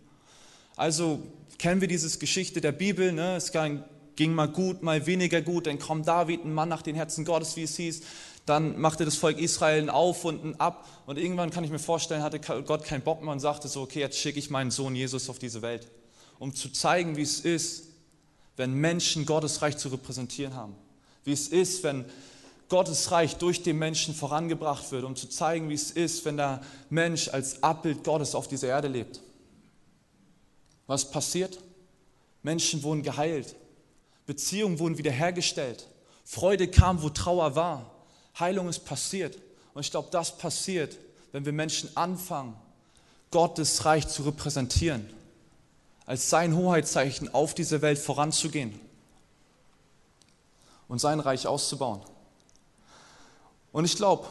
Also 0.77 1.23
kennen 1.59 1.81
wir 1.81 1.89
diese 1.89 2.19
Geschichte 2.19 2.61
der 2.61 2.73
Bibel. 2.73 3.13
Ne? 3.13 3.37
Es 3.37 3.53
ging 3.53 4.35
mal 4.35 4.49
gut, 4.49 4.83
mal 4.83 5.07
weniger 5.07 5.43
gut. 5.43 5.67
Dann 5.67 5.79
kommt 5.79 6.09
David, 6.09 6.45
ein 6.45 6.53
Mann 6.53 6.69
nach 6.69 6.83
den 6.83 6.97
Herzen 6.97 7.25
Gottes, 7.25 7.57
wie 7.57 7.65
es 7.65 7.77
hieß. 7.77 8.03
Dann 8.51 8.81
machte 8.81 9.05
das 9.05 9.15
Volk 9.15 9.39
Israel 9.39 9.81
ein 9.81 9.91
Auf 9.91 10.25
und 10.25 10.45
ein 10.45 10.59
Ab. 10.59 10.85
Und 11.07 11.19
irgendwann 11.19 11.51
kann 11.51 11.63
ich 11.63 11.71
mir 11.71 11.79
vorstellen, 11.79 12.25
hatte 12.25 12.41
Gott 12.41 12.83
keinen 12.83 13.03
Bock 13.03 13.23
mehr 13.23 13.31
und 13.31 13.39
sagte 13.39 13.69
so, 13.69 13.83
okay, 13.83 14.01
jetzt 14.01 14.19
schicke 14.19 14.41
ich 14.41 14.51
meinen 14.51 14.73
Sohn 14.73 14.97
Jesus 14.97 15.31
auf 15.31 15.39
diese 15.39 15.63
Welt, 15.63 15.87
um 16.41 16.53
zu 16.53 16.69
zeigen, 16.73 17.17
wie 17.17 17.23
es 17.23 17.39
ist, 17.39 17.85
wenn 18.57 18.75
Menschen 18.75 19.25
Gottes 19.25 19.63
Reich 19.63 19.77
zu 19.77 19.89
repräsentieren 19.91 20.57
haben. 20.57 20.75
Wie 21.23 21.31
es 21.31 21.47
ist, 21.47 21.85
wenn 21.85 22.05
Gottes 22.69 23.13
Reich 23.13 23.37
durch 23.37 23.63
den 23.63 23.79
Menschen 23.79 24.17
vorangebracht 24.17 24.91
wird, 24.91 25.05
um 25.05 25.15
zu 25.15 25.29
zeigen, 25.29 25.69
wie 25.69 25.75
es 25.75 25.93
ist, 25.93 26.25
wenn 26.25 26.37
der 26.37 26.61
Mensch 26.89 27.29
als 27.29 27.63
Abbild 27.63 28.03
Gottes 28.03 28.35
auf 28.35 28.49
dieser 28.49 28.67
Erde 28.67 28.89
lebt. 28.89 29.21
Was 30.89 31.09
passiert? 31.09 31.61
Menschen 32.43 32.83
wurden 32.83 33.05
geheilt, 33.05 33.55
Beziehungen 34.27 34.81
wurden 34.81 34.99
wiederhergestellt, 34.99 35.87
Freude 36.25 36.67
kam, 36.67 37.01
wo 37.01 37.11
Trauer 37.11 37.55
war, 37.55 38.00
Heilung 38.39 38.69
ist 38.69 38.85
passiert. 38.85 39.37
Und 39.75 39.85
ich 39.85 39.91
glaube, 39.91 40.09
das 40.11 40.37
passiert, 40.37 40.97
wenn 41.33 41.45
wir 41.45 41.53
Menschen 41.53 41.97
anfangen, 41.97 42.57
Gottes 43.31 43.85
Reich 43.85 44.09
zu 44.09 44.23
repräsentieren, 44.23 45.09
als 46.07 46.29
sein 46.31 46.57
Hoheitszeichen 46.57 47.33
auf 47.33 47.55
diese 47.55 47.83
Welt 47.83 47.99
voranzugehen 47.99 48.79
und 50.89 51.01
sein 51.01 51.21
Reich 51.21 51.47
auszubauen. 51.47 52.01
Und 53.73 53.85
ich 53.85 53.95
glaube, 53.95 54.27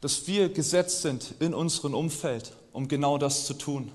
dass 0.00 0.26
wir 0.26 0.48
gesetzt 0.48 1.02
sind 1.02 1.34
in 1.40 1.52
unserem 1.52 1.94
Umfeld, 1.94 2.52
um 2.72 2.88
genau 2.88 3.18
das 3.18 3.46
zu 3.46 3.54
tun. 3.54 3.92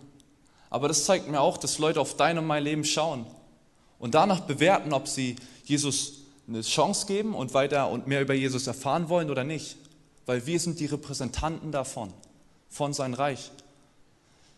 Aber 0.70 0.88
das 0.88 1.06
zeigt 1.06 1.28
mir 1.28 1.42
auch, 1.42 1.58
dass 1.58 1.80
Leute 1.80 2.00
auf 2.00 2.16
dein 2.16 2.38
und 2.38 2.46
mein 2.46 2.64
Leben 2.64 2.86
schauen 2.86 3.26
und 3.98 4.14
danach 4.14 4.42
bewerten, 4.42 4.94
ob 4.94 5.08
sie 5.08 5.36
Jesus 5.66 6.19
eine 6.50 6.62
Chance 6.62 7.06
geben 7.06 7.36
und 7.36 7.54
weiter 7.54 7.90
und 7.90 8.08
mehr 8.08 8.22
über 8.22 8.34
Jesus 8.34 8.68
erfahren 8.68 9.08
wollen 9.08 9.30
oder 9.30 9.44
nicht. 9.44 9.78
Weil 10.26 10.46
wir 10.46 10.60
sind 10.60 10.80
die 10.80 10.88
Repräsentanten 10.88 11.72
davon, 11.72 12.12
von 12.70 12.94
sein 12.94 13.14
Reich. 13.14 13.52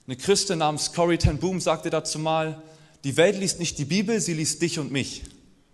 Eine 0.08 0.16
Christin 0.16 0.60
namens 0.60 0.94
Corrie 0.94 1.18
ten 1.18 1.38
Boom 1.38 1.60
sagte 1.60 1.90
dazu 1.90 2.18
mal, 2.18 2.62
die 3.04 3.18
Welt 3.18 3.38
liest 3.38 3.60
nicht 3.60 3.78
die 3.78 3.86
Bibel, 3.86 4.20
sie 4.20 4.34
liest 4.34 4.62
dich 4.62 4.80
und 4.80 4.92
mich. 4.92 5.24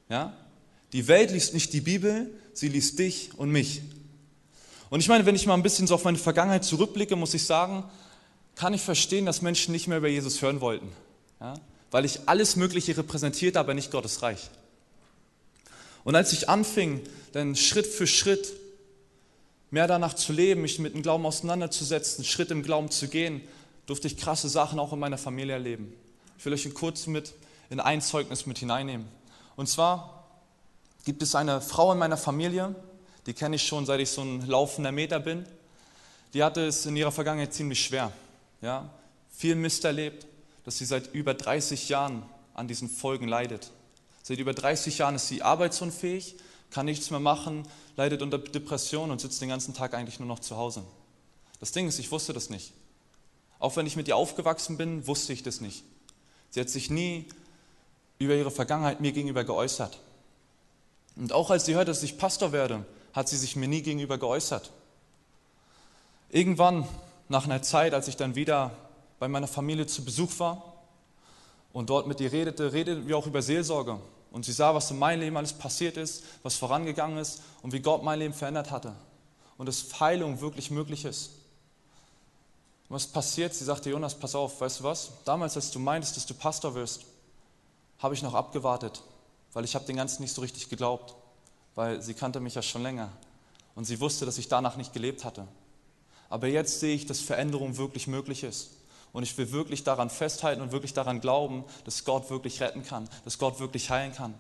Ja? 0.09 0.33
Die 0.93 1.07
Welt 1.07 1.31
liest 1.31 1.53
nicht 1.53 1.73
die 1.73 1.81
Bibel, 1.81 2.31
sie 2.53 2.69
liest 2.69 2.99
dich 2.99 3.31
und 3.37 3.51
mich. 3.51 3.81
Und 4.89 5.01
ich 5.01 5.09
meine, 5.09 5.25
wenn 5.25 5.35
ich 5.35 5.45
mal 5.45 5.53
ein 5.53 5.63
bisschen 5.63 5.87
so 5.87 5.95
auf 5.95 6.03
meine 6.03 6.17
Vergangenheit 6.17 6.63
zurückblicke, 6.63 7.15
muss 7.15 7.33
ich 7.33 7.43
sagen, 7.43 7.83
kann 8.55 8.73
ich 8.73 8.81
verstehen, 8.81 9.25
dass 9.25 9.41
Menschen 9.41 9.71
nicht 9.71 9.87
mehr 9.87 9.97
über 9.97 10.07
Jesus 10.07 10.41
hören 10.41 10.61
wollten. 10.61 10.87
Ja? 11.39 11.55
Weil 11.91 12.05
ich 12.05 12.21
alles 12.27 12.55
Mögliche 12.55 12.97
repräsentierte, 12.97 13.59
aber 13.59 13.73
nicht 13.73 13.91
Gottes 13.91 14.21
Reich. 14.21 14.49
Und 16.03 16.15
als 16.15 16.33
ich 16.33 16.49
anfing, 16.49 17.01
dann 17.33 17.55
Schritt 17.55 17.87
für 17.87 18.07
Schritt 18.07 18.53
mehr 19.71 19.87
danach 19.87 20.13
zu 20.13 20.33
leben, 20.33 20.61
mich 20.61 20.79
mit 20.79 20.93
dem 20.93 21.01
Glauben 21.01 21.25
auseinanderzusetzen, 21.25 22.23
Schritt 22.23 22.51
im 22.51 22.63
Glauben 22.63 22.89
zu 22.89 23.07
gehen, 23.07 23.41
durfte 23.85 24.07
ich 24.07 24.17
krasse 24.17 24.49
Sachen 24.49 24.79
auch 24.79 24.93
in 24.93 24.99
meiner 24.99 25.17
Familie 25.17 25.53
erleben. 25.53 25.93
Ich 26.37 26.45
will 26.45 26.53
euch 26.53 26.73
kurz 26.73 27.07
mit 27.07 27.33
in 27.69 27.79
ein 27.79 28.01
Zeugnis 28.01 28.45
mit 28.45 28.59
hineinnehmen. 28.59 29.07
Und 29.55 29.67
zwar 29.67 30.25
gibt 31.03 31.21
es 31.21 31.35
eine 31.35 31.61
Frau 31.61 31.91
in 31.91 31.97
meiner 31.97 32.17
Familie, 32.17 32.75
die 33.25 33.33
kenne 33.33 33.57
ich 33.57 33.63
schon, 33.63 33.85
seit 33.85 33.99
ich 33.99 34.09
so 34.09 34.21
ein 34.21 34.47
laufender 34.47 34.91
Meter 34.91 35.19
bin. 35.19 35.45
Die 36.33 36.43
hatte 36.43 36.65
es 36.65 36.85
in 36.85 36.95
ihrer 36.95 37.11
Vergangenheit 37.11 37.53
ziemlich 37.53 37.83
schwer. 37.83 38.11
Ja? 38.61 38.89
Viel 39.31 39.55
Mist 39.55 39.83
erlebt, 39.83 40.25
dass 40.63 40.77
sie 40.77 40.85
seit 40.85 41.13
über 41.13 41.33
30 41.33 41.89
Jahren 41.89 42.23
an 42.53 42.67
diesen 42.67 42.89
Folgen 42.89 43.27
leidet. 43.27 43.71
Seit 44.27 44.39
über 44.39 44.53
30 44.53 44.97
Jahren 44.97 45.15
ist 45.15 45.29
sie 45.29 45.41
arbeitsunfähig, 45.41 46.35
kann 46.69 46.85
nichts 46.85 47.11
mehr 47.11 47.21
machen, 47.21 47.65
leidet 47.95 48.21
unter 48.21 48.37
Depression 48.37 49.09
und 49.09 49.21
sitzt 49.21 49.41
den 49.41 49.47
ganzen 49.47 49.73
Tag 49.73 49.93
eigentlich 49.93 50.19
nur 50.19 50.27
noch 50.27 50.39
zu 50.39 50.57
Hause. 50.57 50.83
Das 51.61 51.71
Ding 51.71 51.87
ist, 51.87 51.97
ich 51.97 52.11
wusste 52.11 52.33
das 52.33 52.49
nicht. 52.49 52.73
Auch 53.57 53.77
wenn 53.77 53.87
ich 53.87 53.95
mit 53.95 54.09
ihr 54.09 54.17
aufgewachsen 54.17 54.75
bin, 54.75 55.07
wusste 55.07 55.31
ich 55.31 55.43
das 55.43 55.61
nicht. 55.61 55.85
Sie 56.49 56.59
hat 56.59 56.67
sich 56.67 56.89
nie 56.89 57.29
über 58.19 58.35
ihre 58.35 58.51
Vergangenheit 58.51 58.99
mir 58.99 59.13
gegenüber 59.13 59.45
geäußert. 59.45 59.97
Und 61.15 61.31
auch 61.31 61.49
als 61.49 61.63
sie 61.63 61.75
hörte, 61.75 61.91
dass 61.91 62.03
ich 62.03 62.17
Pastor 62.17 62.51
werde, 62.51 62.85
hat 63.13 63.29
sie 63.29 63.37
sich 63.37 63.55
mir 63.55 63.69
nie 63.69 63.81
gegenüber 63.81 64.17
geäußert. 64.17 64.73
Irgendwann, 66.31 66.85
nach 67.29 67.45
einer 67.45 67.61
Zeit, 67.61 67.93
als 67.93 68.09
ich 68.09 68.17
dann 68.17 68.35
wieder 68.35 68.71
bei 69.19 69.29
meiner 69.29 69.47
Familie 69.47 69.87
zu 69.87 70.03
Besuch 70.03 70.37
war 70.39 70.83
und 71.71 71.89
dort 71.89 72.07
mit 72.07 72.19
ihr 72.19 72.33
redete, 72.33 72.73
redeten 72.73 73.07
wir 73.07 73.17
auch 73.17 73.25
über 73.25 73.41
Seelsorge. 73.41 74.01
Und 74.37 74.43
sie 74.43 74.51
sah, 74.51 74.75
was 74.75 74.91
in 74.91 74.99
meinem 74.99 75.21
Leben 75.21 75.35
alles 75.35 75.51
passiert 75.51 75.97
ist, 75.97 76.23
was 76.43 76.57
vorangegangen 76.57 77.17
ist 77.17 77.41
und 77.63 77.73
wie 77.73 77.79
Gott 77.79 78.03
mein 78.03 78.19
Leben 78.19 78.35
verändert 78.35 78.69
hatte. 78.69 78.93
Und 79.57 79.65
dass 79.65 79.99
Heilung 79.99 80.41
wirklich 80.41 80.69
möglich 80.69 81.05
ist. 81.05 81.31
was 82.87 83.07
passiert? 83.07 83.55
Sie 83.55 83.63
sagte, 83.63 83.89
Jonas, 83.89 84.13
pass 84.13 84.35
auf, 84.35 84.61
weißt 84.61 84.81
du 84.81 84.83
was? 84.83 85.09
Damals, 85.25 85.55
als 85.55 85.71
du 85.71 85.79
meintest, 85.79 86.17
dass 86.17 86.27
du 86.27 86.35
Pastor 86.35 86.75
wirst, 86.75 87.05
habe 87.97 88.13
ich 88.13 88.21
noch 88.21 88.35
abgewartet, 88.35 89.01
weil 89.53 89.65
ich 89.65 89.73
habe 89.73 89.85
den 89.85 89.95
Ganzen 89.95 90.21
nicht 90.21 90.35
so 90.35 90.41
richtig 90.41 90.69
geglaubt, 90.69 91.15
weil 91.73 92.03
sie 92.03 92.13
kannte 92.13 92.39
mich 92.39 92.53
ja 92.53 92.61
schon 92.61 92.83
länger 92.83 93.09
und 93.73 93.85
sie 93.85 93.99
wusste, 93.99 94.27
dass 94.27 94.37
ich 94.37 94.47
danach 94.47 94.77
nicht 94.77 94.93
gelebt 94.93 95.25
hatte. 95.25 95.47
Aber 96.29 96.45
jetzt 96.45 96.79
sehe 96.79 96.93
ich, 96.93 97.07
dass 97.07 97.21
Veränderung 97.21 97.77
wirklich 97.77 98.05
möglich 98.05 98.43
ist. 98.43 98.69
Und 99.17 99.23
ich 99.23 99.35
will 99.35 99.51
wirklich 99.51 99.83
daran 99.83 100.11
festhalten 100.11 100.61
und 100.61 100.71
wirklich 100.71 100.93
daran 100.93 101.19
glauben, 101.19 101.63
dass 101.85 102.05
Gott 102.05 102.29
wirklich 102.29 102.61
retten 102.61 102.83
kann, 102.83 103.09
dass 103.25 103.39
Gott 103.39 103.59
wirklich 103.59 103.89
heilen 103.89 104.13
kann. 104.13 104.35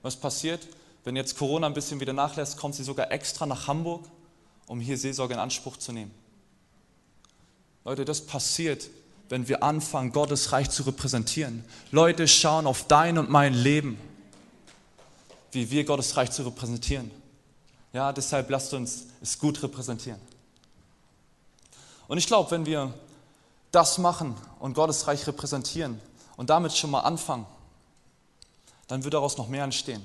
Was 0.00 0.16
passiert? 0.16 0.66
Wenn 1.04 1.16
jetzt 1.16 1.36
Corona 1.36 1.66
ein 1.66 1.74
bisschen 1.74 2.00
wieder 2.00 2.14
nachlässt, 2.14 2.56
kommt 2.56 2.74
sie 2.74 2.82
sogar 2.82 3.12
extra 3.12 3.44
nach 3.44 3.66
Hamburg, 3.66 4.06
um 4.68 4.80
hier 4.80 4.96
Seelsorge 4.96 5.34
in 5.34 5.40
Anspruch 5.40 5.76
zu 5.76 5.92
nehmen. 5.92 6.12
Leute, 7.84 8.06
das 8.06 8.22
passiert, 8.22 8.88
wenn 9.28 9.48
wir 9.48 9.62
anfangen, 9.62 10.12
Gottes 10.12 10.50
Reich 10.50 10.70
zu 10.70 10.84
repräsentieren. 10.84 11.62
Leute 11.90 12.26
schauen 12.26 12.66
auf 12.66 12.86
dein 12.88 13.18
und 13.18 13.28
mein 13.28 13.52
Leben, 13.52 13.98
wie 15.52 15.70
wir 15.70 15.84
Gottes 15.84 16.16
Reich 16.16 16.30
zu 16.30 16.42
repräsentieren. 16.42 17.10
Ja, 17.92 18.14
deshalb 18.14 18.48
lasst 18.48 18.72
uns 18.72 19.08
es 19.20 19.38
gut 19.38 19.62
repräsentieren. 19.62 20.20
Und 22.08 22.16
ich 22.16 22.26
glaube, 22.26 22.50
wenn 22.50 22.64
wir 22.64 22.94
das 23.76 23.98
machen 23.98 24.34
und 24.58 24.74
Gottes 24.74 25.06
Reich 25.06 25.26
repräsentieren 25.26 26.00
und 26.36 26.48
damit 26.50 26.72
schon 26.72 26.90
mal 26.90 27.00
anfangen, 27.00 27.46
dann 28.88 29.04
wird 29.04 29.14
daraus 29.14 29.36
noch 29.36 29.48
mehr 29.48 29.64
entstehen. 29.64 30.02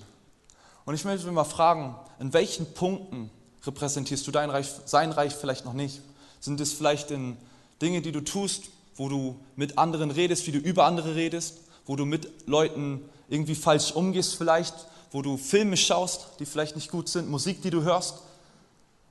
Und 0.86 0.94
ich 0.96 1.06
möchte 1.06 1.32
mal 1.32 1.46
fragen, 1.46 1.96
in 2.20 2.34
welchen 2.34 2.74
Punkten 2.74 3.30
repräsentierst 3.66 4.28
du 4.28 4.32
dein 4.32 4.50
Reich, 4.50 4.70
sein 4.86 5.12
Reich 5.12 5.34
vielleicht 5.34 5.64
noch 5.64 5.74
nicht? 5.74 6.02
Sind 6.42 6.60
es 6.60 6.74
vielleicht 6.74 7.12
in 7.12 7.38
Dinge, 7.82 8.02
die 8.02 8.12
du 8.12 8.22
tust, 8.22 8.64
wo 8.96 9.08
du 9.08 9.40
mit 9.56 9.78
anderen 9.78 10.12
redest, 10.12 10.48
wie 10.48 10.52
du 10.52 10.60
über 10.60 10.86
andere 10.86 11.16
redest, 11.16 11.58
wo 11.86 11.96
du 11.96 12.06
mit 12.06 12.48
Leuten 12.48 13.02
irgendwie 13.30 13.56
falsch 13.56 13.94
umgehst 13.94 14.36
vielleicht, 14.36 14.76
wo 15.12 15.22
du 15.22 15.38
Filme 15.38 15.78
schaust, 15.78 16.28
die 16.40 16.46
vielleicht 16.46 16.76
nicht 16.76 16.92
gut 16.92 17.08
sind, 17.08 17.30
Musik, 17.30 17.62
die 17.62 17.70
du 17.70 17.84
hörst 17.84 18.16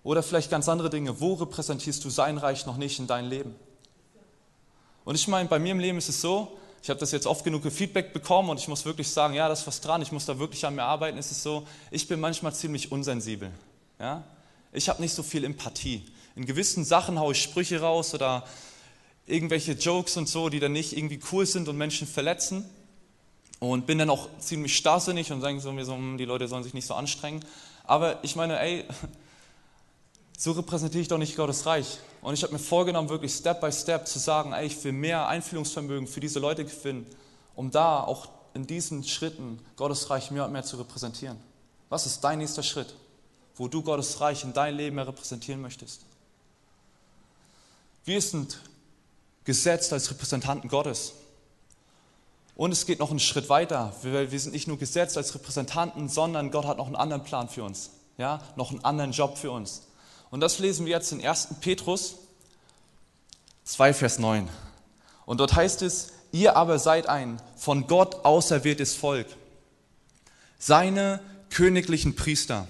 oder 0.02 0.22
vielleicht 0.22 0.50
ganz 0.50 0.68
andere 0.68 0.90
Dinge. 0.90 1.20
Wo 1.20 1.34
repräsentierst 1.34 2.04
du 2.04 2.10
sein 2.10 2.36
Reich 2.36 2.66
noch 2.66 2.76
nicht 2.76 2.98
in 2.98 3.06
deinem 3.06 3.30
Leben? 3.30 3.54
Und 5.04 5.14
ich 5.14 5.28
meine, 5.28 5.48
bei 5.48 5.58
mir 5.58 5.72
im 5.72 5.80
Leben 5.80 5.98
ist 5.98 6.08
es 6.08 6.20
so, 6.20 6.58
ich 6.82 6.88
habe 6.88 6.98
das 6.98 7.12
jetzt 7.12 7.26
oft 7.26 7.44
genug 7.44 7.70
Feedback 7.70 8.12
bekommen 8.12 8.48
und 8.48 8.58
ich 8.58 8.68
muss 8.68 8.84
wirklich 8.84 9.08
sagen, 9.08 9.34
ja, 9.34 9.46
da 9.46 9.52
ist 9.52 9.66
was 9.66 9.80
dran, 9.80 10.00
ich 10.00 10.12
muss 10.12 10.24
da 10.24 10.38
wirklich 10.38 10.64
an 10.64 10.74
mir 10.74 10.84
arbeiten. 10.84 11.18
Es 11.18 11.30
ist 11.30 11.42
so, 11.42 11.66
ich 11.90 12.08
bin 12.08 12.20
manchmal 12.20 12.54
ziemlich 12.54 12.90
unsensibel. 12.90 13.50
Ja? 13.98 14.24
Ich 14.72 14.88
habe 14.88 15.02
nicht 15.02 15.12
so 15.12 15.22
viel 15.22 15.44
Empathie. 15.44 16.04
In 16.36 16.46
gewissen 16.46 16.84
Sachen 16.84 17.18
haue 17.18 17.32
ich 17.32 17.42
Sprüche 17.42 17.80
raus 17.80 18.14
oder 18.14 18.44
irgendwelche 19.26 19.72
Jokes 19.72 20.16
und 20.16 20.28
so, 20.28 20.48
die 20.48 20.58
dann 20.58 20.72
nicht 20.72 20.96
irgendwie 20.96 21.20
cool 21.32 21.44
sind 21.44 21.68
und 21.68 21.76
Menschen 21.76 22.06
verletzen. 22.06 22.64
Und 23.58 23.86
bin 23.86 23.98
dann 23.98 24.08
auch 24.08 24.28
ziemlich 24.38 24.74
starrsinnig 24.74 25.30
und 25.32 25.42
sage 25.42 25.60
so 25.60 25.70
mir 25.70 25.84
so, 25.84 25.94
hm, 25.94 26.16
die 26.16 26.24
Leute 26.24 26.48
sollen 26.48 26.64
sich 26.64 26.72
nicht 26.72 26.86
so 26.86 26.94
anstrengen. 26.94 27.44
Aber 27.84 28.18
ich 28.22 28.36
meine, 28.36 28.58
ey, 28.58 28.86
so 30.40 30.52
repräsentiere 30.52 31.02
ich 31.02 31.08
doch 31.08 31.18
nicht 31.18 31.36
Gottes 31.36 31.66
Reich. 31.66 31.98
Und 32.22 32.32
ich 32.32 32.42
habe 32.42 32.54
mir 32.54 32.58
vorgenommen, 32.58 33.10
wirklich 33.10 33.34
Step 33.34 33.60
by 33.60 33.70
Step 33.70 34.08
zu 34.08 34.18
sagen, 34.18 34.54
ey, 34.54 34.68
ich 34.68 34.82
will 34.82 34.92
mehr 34.92 35.28
Einfühlungsvermögen 35.28 36.08
für 36.08 36.20
diese 36.20 36.38
Leute 36.38 36.64
gewinnen, 36.64 37.06
um 37.54 37.70
da 37.70 38.02
auch 38.02 38.26
in 38.54 38.66
diesen 38.66 39.04
Schritten 39.04 39.58
Gottes 39.76 40.08
Reich 40.08 40.30
mehr 40.30 40.46
und 40.46 40.52
mehr 40.52 40.62
zu 40.62 40.78
repräsentieren. 40.78 41.36
Was 41.90 42.06
ist 42.06 42.22
dein 42.22 42.38
nächster 42.38 42.62
Schritt, 42.62 42.94
wo 43.54 43.68
du 43.68 43.82
Gottes 43.82 44.18
Reich 44.22 44.42
in 44.42 44.54
dein 44.54 44.76
Leben 44.76 44.96
mehr 44.96 45.06
repräsentieren 45.06 45.60
möchtest? 45.60 46.06
Wir 48.06 48.22
sind 48.22 48.60
gesetzt 49.44 49.92
als 49.92 50.10
Repräsentanten 50.10 50.70
Gottes. 50.70 51.12
Und 52.56 52.72
es 52.72 52.86
geht 52.86 52.98
noch 52.98 53.10
einen 53.10 53.20
Schritt 53.20 53.50
weiter. 53.50 53.92
Wir, 54.00 54.32
wir 54.32 54.40
sind 54.40 54.52
nicht 54.52 54.68
nur 54.68 54.78
gesetzt 54.78 55.18
als 55.18 55.34
Repräsentanten, 55.34 56.08
sondern 56.08 56.50
Gott 56.50 56.64
hat 56.64 56.78
noch 56.78 56.86
einen 56.86 56.96
anderen 56.96 57.24
Plan 57.24 57.50
für 57.50 57.62
uns. 57.62 57.90
Ja, 58.16 58.40
noch 58.56 58.70
einen 58.70 58.82
anderen 58.86 59.12
Job 59.12 59.36
für 59.36 59.50
uns. 59.50 59.82
Und 60.30 60.40
das 60.40 60.58
lesen 60.58 60.86
wir 60.86 60.92
jetzt 60.92 61.12
in 61.12 61.24
1. 61.24 61.48
Petrus 61.60 62.16
2, 63.64 63.94
Vers 63.94 64.18
9. 64.18 64.48
Und 65.26 65.38
dort 65.38 65.54
heißt 65.54 65.82
es, 65.82 66.12
ihr 66.32 66.56
aber 66.56 66.78
seid 66.78 67.08
ein 67.08 67.40
von 67.56 67.86
Gott 67.86 68.24
auserwähltes 68.24 68.94
Volk, 68.94 69.26
seine 70.58 71.20
königlichen 71.50 72.14
Priester. 72.14 72.66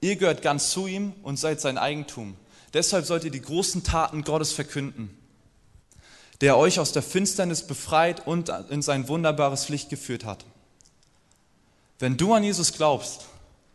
Ihr 0.00 0.16
gehört 0.16 0.42
ganz 0.42 0.70
zu 0.70 0.86
ihm 0.86 1.12
und 1.22 1.38
seid 1.38 1.60
sein 1.60 1.78
Eigentum. 1.78 2.36
Deshalb 2.72 3.06
sollt 3.06 3.24
ihr 3.24 3.30
die 3.30 3.40
großen 3.40 3.84
Taten 3.84 4.24
Gottes 4.24 4.52
verkünden, 4.52 5.16
der 6.40 6.56
euch 6.56 6.78
aus 6.78 6.92
der 6.92 7.02
Finsternis 7.02 7.66
befreit 7.66 8.26
und 8.26 8.50
in 8.70 8.82
sein 8.82 9.08
wunderbares 9.08 9.68
Licht 9.68 9.88
geführt 9.88 10.24
hat. 10.24 10.44
Wenn 11.98 12.16
du 12.16 12.34
an 12.34 12.44
Jesus 12.44 12.72
glaubst, 12.72 13.26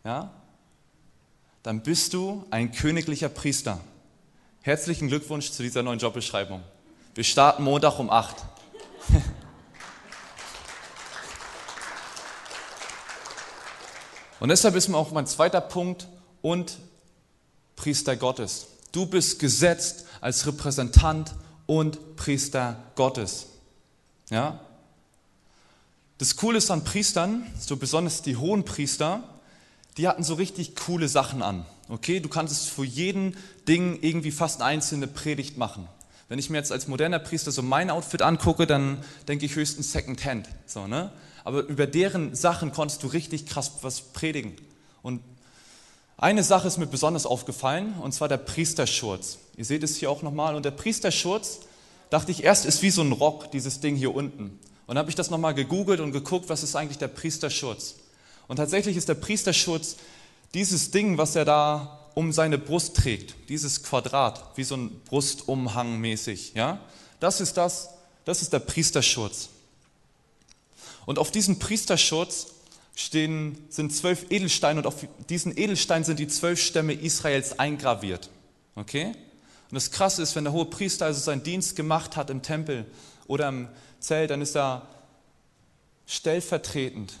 ja, 0.04 0.30
dann 1.62 1.82
bist 1.82 2.14
du 2.14 2.44
ein 2.50 2.72
königlicher 2.72 3.28
Priester. 3.28 3.80
Herzlichen 4.62 5.08
Glückwunsch 5.08 5.50
zu 5.50 5.62
dieser 5.62 5.82
neuen 5.82 5.98
Jobbeschreibung. 5.98 6.62
Wir 7.14 7.24
starten 7.24 7.62
Montag 7.62 7.98
um 7.98 8.10
8. 8.10 8.36
Und 14.40 14.48
deshalb 14.48 14.74
ist 14.74 14.88
mir 14.88 14.96
auch 14.96 15.12
mein 15.12 15.26
zweiter 15.26 15.60
Punkt 15.60 16.08
und 16.40 16.78
Priester 17.76 18.16
Gottes. 18.16 18.66
Du 18.90 19.06
bist 19.06 19.38
gesetzt 19.38 20.06
als 20.20 20.46
Repräsentant 20.46 21.34
und 21.66 22.16
Priester 22.16 22.76
Gottes. 22.96 23.46
Ja? 24.30 24.58
Das 26.18 26.34
Coole 26.36 26.58
ist 26.58 26.72
an 26.72 26.82
Priestern, 26.82 27.46
so 27.58 27.76
besonders 27.76 28.22
die 28.22 28.36
hohen 28.36 28.64
Priester, 28.64 29.22
die 29.96 30.08
hatten 30.08 30.22
so 30.22 30.34
richtig 30.34 30.76
coole 30.76 31.08
Sachen 31.08 31.42
an. 31.42 31.66
Okay, 31.88 32.20
du 32.20 32.28
kannst 32.28 32.70
für 32.70 32.84
jeden 32.84 33.36
Ding 33.68 33.98
irgendwie 34.00 34.30
fast 34.30 34.60
eine 34.60 34.70
einzelne 34.70 35.06
Predigt 35.06 35.58
machen. 35.58 35.86
Wenn 36.28 36.38
ich 36.38 36.48
mir 36.48 36.56
jetzt 36.56 36.72
als 36.72 36.88
moderner 36.88 37.18
Priester 37.18 37.52
so 37.52 37.62
mein 37.62 37.90
Outfit 37.90 38.22
angucke, 38.22 38.66
dann 38.66 39.04
denke 39.28 39.44
ich 39.44 39.54
höchstens 39.54 39.92
Secondhand. 39.92 40.48
So, 40.66 40.86
ne? 40.86 41.12
Aber 41.44 41.62
über 41.64 41.86
deren 41.86 42.34
Sachen 42.34 42.72
konntest 42.72 43.02
du 43.02 43.08
richtig 43.08 43.46
krass 43.46 43.72
was 43.82 44.00
predigen. 44.00 44.56
Und 45.02 45.20
eine 46.16 46.42
Sache 46.42 46.68
ist 46.68 46.78
mir 46.78 46.86
besonders 46.86 47.26
aufgefallen, 47.26 47.94
und 48.00 48.12
zwar 48.12 48.28
der 48.28 48.36
Priesterschurz. 48.38 49.38
Ihr 49.56 49.64
seht 49.64 49.82
es 49.82 49.96
hier 49.96 50.10
auch 50.10 50.22
nochmal. 50.22 50.54
Und 50.54 50.64
der 50.64 50.70
Priesterschurz, 50.70 51.60
dachte 52.10 52.30
ich 52.30 52.44
erst, 52.44 52.64
ist 52.64 52.82
wie 52.82 52.90
so 52.90 53.02
ein 53.02 53.12
Rock, 53.12 53.50
dieses 53.50 53.80
Ding 53.80 53.96
hier 53.96 54.14
unten. 54.14 54.44
Und 54.44 54.88
dann 54.88 54.98
habe 54.98 55.10
ich 55.10 55.16
das 55.16 55.30
nochmal 55.30 55.54
gegoogelt 55.54 56.00
und 56.00 56.12
geguckt, 56.12 56.48
was 56.48 56.62
ist 56.62 56.76
eigentlich 56.76 56.98
der 56.98 57.08
Priesterschurz. 57.08 57.96
Und 58.52 58.56
tatsächlich 58.56 58.98
ist 58.98 59.08
der 59.08 59.14
Priesterschutz 59.14 59.96
dieses 60.52 60.90
Ding, 60.90 61.16
was 61.16 61.36
er 61.36 61.46
da 61.46 62.10
um 62.12 62.32
seine 62.32 62.58
Brust 62.58 62.94
trägt, 62.94 63.34
dieses 63.48 63.82
Quadrat, 63.82 64.44
wie 64.56 64.64
so 64.64 64.76
ein 64.76 65.00
Brustumhang 65.06 65.98
mäßig. 65.98 66.52
Ja? 66.54 66.78
Das 67.18 67.40
ist 67.40 67.56
das, 67.56 67.88
das 68.26 68.42
ist 68.42 68.52
der 68.52 68.58
Priesterschutz. 68.58 69.48
Und 71.06 71.18
auf 71.18 71.30
diesem 71.30 71.60
Priesterschutz 71.60 72.48
stehen, 72.94 73.56
sind 73.70 73.96
zwölf 73.96 74.26
Edelsteine 74.28 74.80
und 74.80 74.86
auf 74.86 74.96
diesen 75.30 75.56
Edelsteinen 75.56 76.04
sind 76.04 76.18
die 76.18 76.28
zwölf 76.28 76.60
Stämme 76.60 76.92
Israels 76.92 77.58
eingraviert. 77.58 78.28
Okay? 78.74 79.06
Und 79.06 79.76
das 79.76 79.90
Krasse 79.92 80.20
ist, 80.20 80.36
wenn 80.36 80.44
der 80.44 80.52
hohe 80.52 80.66
Priester 80.66 81.06
also 81.06 81.20
seinen 81.20 81.42
Dienst 81.42 81.74
gemacht 81.74 82.18
hat 82.18 82.28
im 82.28 82.42
Tempel 82.42 82.84
oder 83.26 83.48
im 83.48 83.68
Zelt, 83.98 84.28
dann 84.28 84.42
ist 84.42 84.54
er 84.56 84.88
stellvertretend 86.06 87.14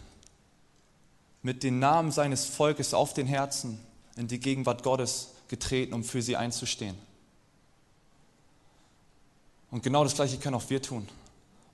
mit 1.42 1.62
den 1.62 1.78
Namen 1.78 2.12
seines 2.12 2.44
Volkes 2.46 2.94
auf 2.94 3.14
den 3.14 3.26
Herzen 3.26 3.78
in 4.16 4.28
die 4.28 4.38
Gegenwart 4.38 4.82
Gottes 4.82 5.32
getreten, 5.48 5.92
um 5.92 6.04
für 6.04 6.22
sie 6.22 6.36
einzustehen. 6.36 6.96
Und 9.70 9.82
genau 9.82 10.04
das 10.04 10.14
Gleiche 10.14 10.38
können 10.38 10.54
auch 10.54 10.70
wir 10.70 10.82
tun. 10.82 11.08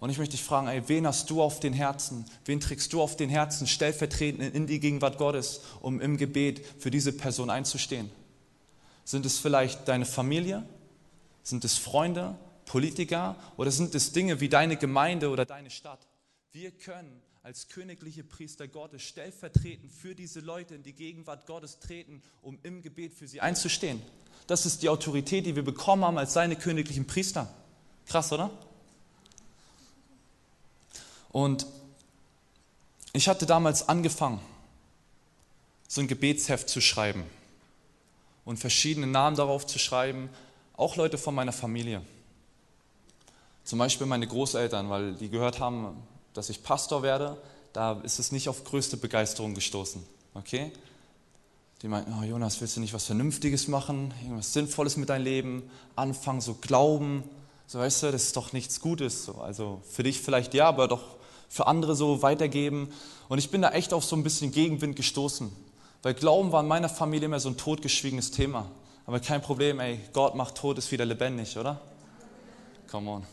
Und 0.01 0.11
ich 0.11 0.19
möchte 0.19 0.37
dich 0.37 0.45
fragen, 0.45 0.69
ey, 0.69 0.89
wen 0.89 1.07
hast 1.07 1.29
du 1.29 1.43
auf 1.43 1.59
den 1.59 1.73
Herzen? 1.73 2.25
Wen 2.45 2.61
trägst 2.61 2.93
du 2.93 3.03
auf 3.03 3.17
den 3.17 3.29
Herzen 3.29 3.67
stellvertretend 3.67 4.55
in 4.55 4.67
die 4.69 4.79
Gegenwart 4.79 5.19
Gottes, 5.19 5.63
um 5.81 6.01
im 6.01 6.17
Gebet 6.17 6.65
für 6.79 6.91
diese 6.91 7.13
Person 7.13 7.51
einzustehen? 7.51 8.09
Sind 9.05 9.27
es 9.27 9.39
vielleicht 9.39 9.89
deine 9.89 10.05
Familie? 10.05 10.65
Sind 11.43 11.65
es 11.65 11.77
Freunde, 11.77 12.37
Politiker? 12.67 13.35
Oder 13.57 13.73
sind 13.73 13.95
es 13.95 14.13
Dinge 14.13 14.41
wie 14.41 14.49
deine 14.49 14.77
Gemeinde 14.77 15.31
oder 15.31 15.45
deine 15.45 15.71
Stadt? 15.71 16.07
Wir 16.53 16.71
können 16.71 17.21
als 17.43 17.69
königliche 17.69 18.25
Priester 18.25 18.69
Gottes 18.69 19.03
stellvertretend 19.03 19.93
für 19.93 20.15
diese 20.15 20.41
Leute 20.41 20.75
in 20.75 20.83
die 20.83 20.93
Gegenwart 20.93 21.47
Gottes 21.47 21.79
treten, 21.79 22.23
um 22.43 22.59
im 22.63 22.83
Gebet 22.83 23.15
für 23.15 23.29
sie 23.29 23.41
einzustehen. 23.41 24.03
Das 24.47 24.67
ist 24.67 24.83
die 24.83 24.89
Autorität, 24.89 25.47
die 25.47 25.57
wir 25.57 25.65
bekommen 25.65 26.05
haben 26.05 26.19
als 26.19 26.33
seine 26.33 26.57
königlichen 26.57 27.07
Priester. 27.07 27.53
Krass, 28.07 28.33
oder? 28.33 28.51
Und 31.31 31.67
ich 33.13 33.29
hatte 33.29 33.47
damals 33.47 33.89
angefangen, 33.89 34.41
so 35.87 36.01
ein 36.01 36.09
Gebetsheft 36.09 36.69
zu 36.69 36.81
schreiben 36.81 37.25
und 38.45 38.59
verschiedene 38.59 39.07
Namen 39.07 39.37
darauf 39.37 39.67
zu 39.67 39.79
schreiben, 39.79 40.31
auch 40.77 40.97
Leute 40.97 41.19
von 41.19 41.35
meiner 41.35 41.53
Familie. 41.53 42.03
Zum 43.65 43.79
Beispiel 43.79 44.07
meine 44.07 44.27
Großeltern, 44.27 44.89
weil 44.89 45.15
die 45.15 45.29
gehört 45.29 45.61
haben, 45.61 46.03
dass 46.35 46.51
ich 46.51 46.63
Pastor 46.63 47.03
werde, 47.03 47.37
da 47.73 48.01
ist 48.03 48.19
es 48.19 48.33
nicht 48.33 48.49
auf 48.49 48.65
größte 48.65 48.97
Begeisterung 48.97 49.55
gestoßen. 49.55 50.03
Okay? 50.35 50.73
Die 51.83 51.89
meinten, 51.89 52.13
oh 52.19 52.25
Jonas, 52.25 52.61
willst 52.61 52.77
du 52.77 52.81
nicht 52.81 52.93
was 52.93 53.05
Vernünftiges 53.05 53.69
machen, 53.69 54.13
irgendwas 54.23 54.53
Sinnvolles 54.53 54.97
mit 54.97 55.09
deinem 55.09 55.25
Leben, 55.25 55.71
anfangen, 55.95 56.41
so 56.41 56.55
glauben, 56.55 57.23
so 57.69 57.79
weißt 57.79 58.05
du, 58.05 58.13
das 58.13 58.25
ist 58.25 58.37
doch 58.37 58.53
nichts 58.53 58.81
Gutes. 58.81 59.27
So. 59.27 59.35
Also 59.35 59.83
für 59.89 60.03
dich 60.03 60.21
vielleicht 60.21 60.55
ja, 60.55 60.69
aber 60.69 60.89
doch 60.89 61.17
für 61.49 61.67
andere 61.67 61.95
so 61.95 62.23
weitergeben. 62.23 62.89
Und 63.29 63.39
ich 63.39 63.51
bin 63.51 63.63
da 63.63 63.71
echt 63.71 63.93
auf 63.93 64.05
so 64.05 64.17
ein 64.17 64.23
bisschen 64.23 64.53
Gegenwind 64.53 64.97
gestoßen, 64.97 65.53
weil 66.03 66.15
Glauben 66.15 66.51
war 66.51 66.63
in 66.63 66.69
meiner 66.69 66.89
Familie 66.89 67.27
immer 67.27 67.41
so 67.41 67.51
ein 67.51 67.57
totgeschwiegenes 67.57 68.31
Thema. 68.31 68.71
Aber 69.07 69.21
kein 69.21 69.41
Problem, 69.41 69.81
ey, 69.81 70.01
Gott 70.13 70.35
macht 70.35 70.57
Tod, 70.57 70.79
ist 70.79 70.91
wieder 70.93 71.05
lebendig, 71.05 71.57
oder? 71.57 71.81
Come 72.91 73.11
on. 73.11 73.27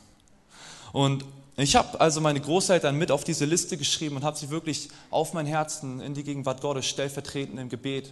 Und 0.94 1.26
ich 1.58 1.76
habe 1.78 2.02
also 2.02 2.20
meine 2.20 2.42
Großeltern 2.42 2.98
mit 2.98 3.12
auf 3.12 3.24
diese 3.24 3.46
Liste 3.46 3.78
geschrieben 3.78 4.18
und 4.18 4.24
habe 4.24 4.38
sie 4.38 4.50
wirklich 4.50 4.90
auf 5.10 5.34
mein 5.34 5.46
Herzen 5.46 6.02
in 6.02 6.14
die 6.14 6.24
Gegenwart 6.24 6.60
Gottes 6.60 6.86
stellvertretend 6.86 7.60
im 7.60 7.70
Gebet 7.70 8.12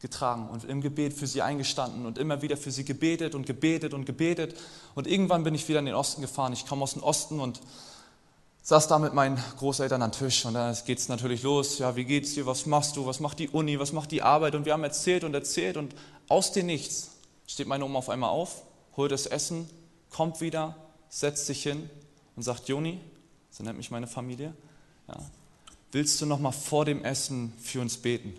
getragen 0.00 0.48
und 0.48 0.64
im 0.64 0.80
Gebet 0.80 1.14
für 1.14 1.28
sie 1.28 1.40
eingestanden 1.40 2.04
und 2.04 2.18
immer 2.18 2.42
wieder 2.42 2.56
für 2.56 2.72
sie 2.72 2.84
gebetet 2.84 3.36
und 3.36 3.46
gebetet 3.46 3.94
und 3.94 4.04
gebetet. 4.04 4.56
Und 4.96 5.06
irgendwann 5.06 5.44
bin 5.44 5.54
ich 5.54 5.68
wieder 5.68 5.78
in 5.78 5.86
den 5.86 5.94
Osten 5.94 6.20
gefahren. 6.20 6.52
Ich 6.52 6.66
komme 6.66 6.82
aus 6.82 6.94
dem 6.94 7.02
Osten 7.04 7.38
und 7.38 7.60
saß 8.62 8.88
da 8.88 8.98
mit 8.98 9.14
meinen 9.14 9.38
Großeltern 9.58 10.02
am 10.02 10.10
Tisch 10.10 10.44
und 10.44 10.54
dann 10.54 10.76
geht 10.84 10.98
es 10.98 11.08
natürlich 11.08 11.44
los. 11.44 11.78
Ja, 11.78 11.94
wie 11.94 12.04
geht's 12.04 12.34
dir? 12.34 12.44
Was 12.44 12.66
machst 12.66 12.96
du? 12.96 13.06
Was 13.06 13.20
macht 13.20 13.38
die 13.38 13.48
Uni? 13.48 13.78
Was 13.78 13.92
macht 13.92 14.10
die 14.10 14.22
Arbeit? 14.22 14.56
Und 14.56 14.64
wir 14.64 14.72
haben 14.72 14.84
erzählt 14.84 15.22
und 15.22 15.32
erzählt 15.32 15.76
und 15.76 15.94
aus 16.28 16.50
dem 16.50 16.66
Nichts 16.66 17.10
steht 17.46 17.68
meine 17.68 17.84
Oma 17.84 18.00
auf 18.00 18.08
einmal 18.08 18.30
auf, 18.30 18.62
holt 18.96 19.12
das 19.12 19.26
Essen, 19.26 19.70
kommt 20.10 20.40
wieder, 20.40 20.74
setzt 21.08 21.46
sich 21.46 21.62
hin 21.62 21.88
und 22.36 22.42
sagt, 22.42 22.68
Joni, 22.68 23.00
so 23.50 23.62
nennt 23.62 23.78
mich 23.78 23.90
meine 23.90 24.06
Familie, 24.06 24.54
ja, 25.08 25.16
willst 25.92 26.20
du 26.20 26.26
noch 26.26 26.40
mal 26.40 26.52
vor 26.52 26.84
dem 26.84 27.04
Essen 27.04 27.52
für 27.62 27.80
uns 27.80 27.96
beten? 27.96 28.34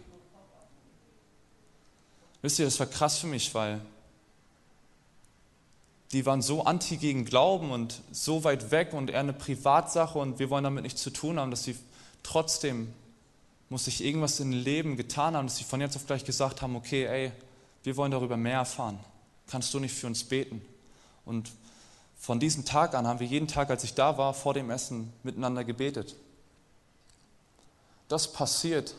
Wisst 2.41 2.59
ihr, 2.59 2.65
das 2.65 2.79
war 2.79 2.87
krass 2.87 3.17
für 3.17 3.27
mich, 3.27 3.53
weil 3.55 3.81
die 6.11 6.25
waren 6.25 6.41
so 6.41 6.63
anti 6.63 6.97
gegen 6.97 7.25
Glauben 7.25 7.71
und 7.71 8.01
so 8.11 8.43
weit 8.43 8.71
weg 8.71 8.93
und 8.93 9.09
eher 9.09 9.19
eine 9.19 9.33
Privatsache 9.33 10.19
und 10.19 10.39
wir 10.39 10.49
wollen 10.49 10.63
damit 10.63 10.83
nichts 10.83 11.01
zu 11.01 11.09
tun 11.09 11.39
haben, 11.39 11.49
dass 11.49 11.63
sie 11.63 11.75
trotzdem, 12.23 12.93
muss 13.69 13.85
sich 13.85 14.03
irgendwas 14.03 14.39
in 14.39 14.51
Leben 14.51 14.95
getan 14.95 15.35
haben, 15.35 15.47
dass 15.47 15.57
sie 15.57 15.63
von 15.63 15.81
jetzt 15.81 15.95
auf 15.95 16.05
gleich 16.05 16.23
gesagt 16.23 16.61
haben, 16.61 16.75
okay, 16.75 17.05
ey, 17.05 17.31
wir 17.83 17.97
wollen 17.97 18.11
darüber 18.11 18.37
mehr 18.37 18.59
erfahren. 18.59 18.99
Kannst 19.47 19.73
du 19.73 19.79
nicht 19.79 19.93
für 19.93 20.07
uns 20.07 20.23
beten? 20.23 20.61
Und 21.25 21.51
von 22.17 22.39
diesem 22.39 22.65
Tag 22.65 22.95
an 22.95 23.07
haben 23.07 23.19
wir 23.19 23.27
jeden 23.27 23.47
Tag, 23.47 23.69
als 23.69 23.83
ich 23.83 23.93
da 23.93 24.17
war, 24.17 24.33
vor 24.33 24.53
dem 24.53 24.69
Essen 24.69 25.13
miteinander 25.23 25.63
gebetet. 25.63 26.15
Das 28.07 28.31
passiert, 28.33 28.95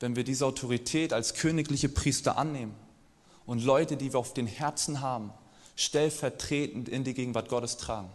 wenn 0.00 0.16
wir 0.16 0.24
diese 0.24 0.46
Autorität 0.46 1.12
als 1.12 1.34
königliche 1.34 1.88
Priester 1.88 2.36
annehmen 2.36 2.74
und 3.46 3.64
Leute, 3.64 3.96
die 3.96 4.12
wir 4.12 4.20
auf 4.20 4.34
den 4.34 4.46
Herzen 4.46 5.00
haben, 5.00 5.32
stellvertretend 5.76 6.88
in 6.88 7.04
die 7.04 7.14
Gegenwart 7.14 7.48
Gottes 7.48 7.76
tragen. 7.76 8.10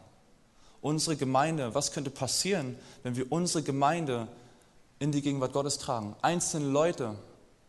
Unsere 0.81 1.15
Gemeinde, 1.15 1.75
was 1.75 1.91
könnte 1.91 2.10
passieren, 2.10 2.75
wenn 3.03 3.15
wir 3.15 3.31
unsere 3.31 3.63
Gemeinde 3.63 4.27
in 5.00 5.12
die 5.12 5.22
Gegenwart 5.22 5.53
Gottes 5.53 5.77
tragen? 5.77 6.15
Einzelne 6.22 6.67
Leute, 6.67 7.15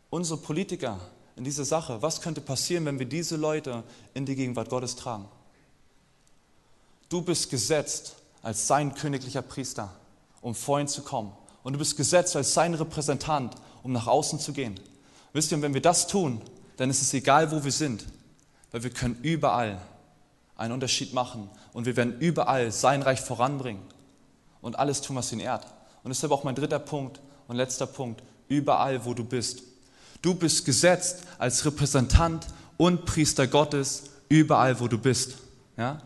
unsere 0.09 0.39
Politiker 0.39 0.99
in 1.37 1.45
diese 1.45 1.65
Sache, 1.65 2.01
was 2.01 2.21
könnte 2.21 2.41
passieren, 2.41 2.87
wenn 2.87 2.99
wir 2.99 3.07
diese 3.07 3.37
Leute 3.37 3.85
in 4.15 4.27
die 4.27 4.35
Gegenwart 4.35 4.71
Gottes 4.71 4.97
tragen? 4.97 5.27
Du 7.13 7.21
bist 7.21 7.51
gesetzt 7.51 8.15
als 8.41 8.67
sein 8.67 8.95
königlicher 8.95 9.43
Priester, 9.43 9.91
um 10.41 10.55
vor 10.55 10.81
ihn 10.81 10.89
zu 10.89 11.03
kommen. 11.03 11.31
Und 11.63 11.75
du 11.75 11.79
bist 11.79 11.99
gesetzt 11.99 12.35
als 12.37 12.55
sein 12.55 12.73
Repräsentant, 12.73 13.55
um 13.83 13.93
nach 13.93 14.07
außen 14.07 14.39
zu 14.39 14.55
gehen. 14.55 14.81
Wisst 15.35 15.53
ihr, 15.53 15.59
und 15.59 15.63
wenn 15.63 15.75
wir 15.75 15.83
das 15.83 16.07
tun, 16.07 16.41
dann 16.79 16.89
ist 16.89 17.03
es 17.03 17.13
egal, 17.13 17.53
wo 17.53 17.65
wir 17.65 17.71
sind, 17.71 18.07
weil 18.71 18.83
wir 18.83 18.89
können 18.89 19.19
überall 19.21 19.79
einen 20.57 20.73
Unterschied 20.73 21.13
machen 21.13 21.51
und 21.75 21.85
wir 21.85 21.97
werden 21.97 22.19
überall 22.19 22.73
sein 22.73 23.03
Reich 23.03 23.21
voranbringen 23.21 23.83
und 24.63 24.79
alles 24.79 25.03
tun, 25.03 25.17
was 25.17 25.31
ihn 25.33 25.41
ehrt. 25.41 25.67
Und 26.05 26.09
deshalb 26.09 26.33
auch 26.33 26.45
mein 26.45 26.55
dritter 26.55 26.79
Punkt 26.79 27.21
und 27.47 27.57
letzter 27.57 27.85
Punkt, 27.85 28.23
überall, 28.49 29.05
wo 29.05 29.13
du 29.13 29.23
bist. 29.23 29.65
Du 30.23 30.35
bist 30.35 30.65
gesetzt 30.65 31.25
als 31.37 31.63
Repräsentant 31.67 32.47
und 32.79 33.05
Priester 33.05 33.47
Gottes 33.47 34.05
überall, 34.31 34.81
wo 34.81 34.89
du 34.89 34.97
bist. 34.97 35.35
Ja? 35.77 36.01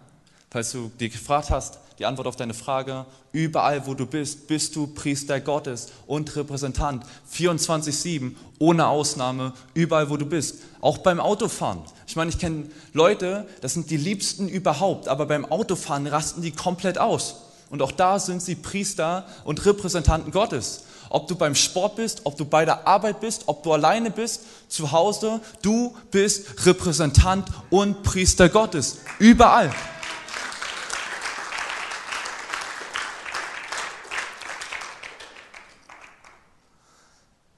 Falls 0.56 0.72
du 0.72 0.90
dich 0.98 1.12
gefragt 1.12 1.50
hast, 1.50 1.80
die 1.98 2.06
Antwort 2.06 2.26
auf 2.26 2.36
deine 2.36 2.54
Frage, 2.54 3.04
überall 3.30 3.86
wo 3.86 3.92
du 3.92 4.06
bist, 4.06 4.46
bist 4.46 4.74
du 4.74 4.86
Priester 4.86 5.38
Gottes 5.38 5.88
und 6.06 6.34
Repräsentant. 6.34 7.04
24-7, 7.30 8.32
ohne 8.58 8.86
Ausnahme, 8.86 9.52
überall 9.74 10.08
wo 10.08 10.16
du 10.16 10.24
bist. 10.24 10.60
Auch 10.80 10.96
beim 10.96 11.20
Autofahren. 11.20 11.80
Ich 12.06 12.16
meine, 12.16 12.30
ich 12.30 12.38
kenne 12.38 12.70
Leute, 12.94 13.46
das 13.60 13.74
sind 13.74 13.90
die 13.90 13.98
Liebsten 13.98 14.48
überhaupt, 14.48 15.08
aber 15.08 15.26
beim 15.26 15.44
Autofahren 15.44 16.06
rasten 16.06 16.40
die 16.40 16.52
komplett 16.52 16.96
aus. 16.96 17.34
Und 17.68 17.82
auch 17.82 17.92
da 17.92 18.18
sind 18.18 18.40
sie 18.40 18.54
Priester 18.54 19.26
und 19.44 19.66
Repräsentanten 19.66 20.32
Gottes. 20.32 20.84
Ob 21.10 21.28
du 21.28 21.34
beim 21.34 21.54
Sport 21.54 21.96
bist, 21.96 22.22
ob 22.24 22.38
du 22.38 22.46
bei 22.46 22.64
der 22.64 22.86
Arbeit 22.86 23.20
bist, 23.20 23.42
ob 23.44 23.62
du 23.62 23.74
alleine 23.74 24.10
bist, 24.10 24.40
zu 24.68 24.90
Hause, 24.90 25.42
du 25.60 25.94
bist 26.10 26.64
Repräsentant 26.64 27.46
und 27.68 28.02
Priester 28.02 28.48
Gottes. 28.48 29.00
Überall. 29.18 29.70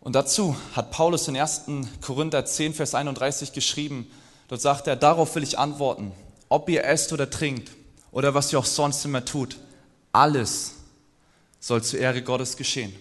Und 0.01 0.15
dazu 0.15 0.57
hat 0.75 0.91
Paulus 0.91 1.29
in 1.29 1.37
1. 1.37 1.63
Korinther 2.01 2.45
10, 2.45 2.75
Vers 2.75 2.95
31 2.95 3.53
geschrieben, 3.53 4.11
dort 4.49 4.61
sagt 4.61 4.87
er, 4.87 4.97
darauf 4.97 5.35
will 5.35 5.43
ich 5.43 5.59
antworten, 5.59 6.13
ob 6.49 6.69
ihr 6.69 6.85
esst 6.85 7.13
oder 7.13 7.29
trinkt 7.29 7.73
oder 8.13 8.35
was 8.35 8.53
ihr 8.53 8.59
auch 8.59 8.65
sonst 8.65 9.05
immer 9.05 9.25
tut, 9.25 9.57
alles 10.13 10.75
soll 11.61 11.83
zur 11.83 11.99
Ehre 11.99 12.23
Gottes 12.23 12.57
geschehen. 12.57 12.95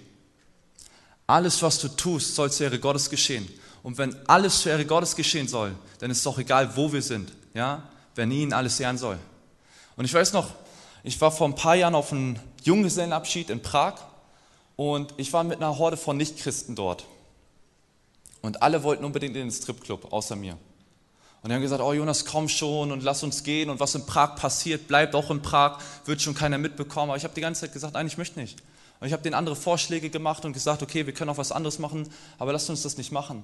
Alles, 1.28 1.62
was 1.62 1.80
du 1.80 1.90
tust, 1.90 2.36
soll 2.36 2.52
zur 2.52 2.68
Ehre 2.68 2.80
Gottes 2.80 3.10
geschehen. 3.10 3.48
Und 3.84 3.98
wenn 3.98 4.16
alles 4.28 4.62
zur 4.62 4.72
Ehre 4.72 4.86
Gottes 4.86 5.16
geschehen 5.16 5.48
soll, 5.48 5.76
dann 6.00 6.12
ist 6.12 6.26
doch 6.26 6.38
egal, 6.40 6.76
wo 6.76 6.92
wir 6.92 7.02
sind, 7.02 7.32
ja, 7.54 7.84
wenn 8.16 8.32
ihn 8.32 8.54
alles 8.54 8.80
ehren 8.80 8.98
soll. 8.98 9.18
Und 9.96 10.06
ich 10.06 10.14
weiß 10.14 10.34
noch, 10.34 10.52
ich 11.04 11.20
war 11.22 11.32
vor 11.32 11.48
ein 11.48 11.56
paar 11.56 11.76
Jahren 11.76 11.96
auf 11.96 12.12
einem 12.12 12.38
Junggesellenabschied 12.64 13.50
in 13.50 13.62
Prag 13.62 13.96
und 14.78 15.14
ich 15.18 15.34
war 15.34 15.44
mit 15.44 15.58
einer 15.58 15.78
Horde 15.78 15.98
von 15.98 16.16
Nichtchristen 16.16 16.76
dort. 16.76 17.06
Und 18.42 18.62
alle 18.62 18.84
wollten 18.84 19.04
unbedingt 19.04 19.36
in 19.36 19.48
den 19.48 19.52
Stripclub, 19.52 20.14
außer 20.14 20.38
mir. 20.38 20.58
Und 21.42 21.50
die 21.50 21.56
haben 21.56 21.62
gesagt, 21.62 21.82
oh 21.82 21.94
Jonas, 21.94 22.26
komm 22.26 22.48
schon 22.48 22.92
und 22.92 23.04
lass 23.04 23.24
uns 23.24 23.44
gehen 23.44 23.70
und 23.70 23.80
was 23.80 23.96
in 23.96 24.06
Prag 24.06 24.36
passiert, 24.36 24.88
bleibt 24.88 25.16
auch 25.16 25.32
in 25.32 25.42
Prag, 25.42 25.80
wird 26.06 26.22
schon 26.22 26.34
keiner 26.34 26.58
mitbekommen. 26.58 27.10
Aber 27.10 27.18
ich 27.18 27.24
habe 27.24 27.34
die 27.34 27.42
ganze 27.42 27.62
Zeit 27.62 27.74
gesagt, 27.74 27.96
nein, 27.96 28.08
ich 28.08 28.18
möchte 28.18 28.40
nicht. 28.40 28.62
Und 29.00 29.08
ich 29.08 29.14
habe 29.14 29.24
denen 29.24 29.34
andere 29.34 29.56
Vorschläge 29.56 30.10
gemacht 30.10 30.46
und 30.46 30.54
gesagt, 30.54 30.82
okay, 30.82 31.06
wir 31.06 31.14
können 31.14 31.30
auch 31.30 31.38
was 31.38 31.52
anderes 31.52 31.80
machen, 31.80 32.10
aber 32.38 32.54
lasst 32.54 32.70
uns 32.70 32.84
das 32.84 32.98
nicht 32.98 33.12
machen. 33.12 33.44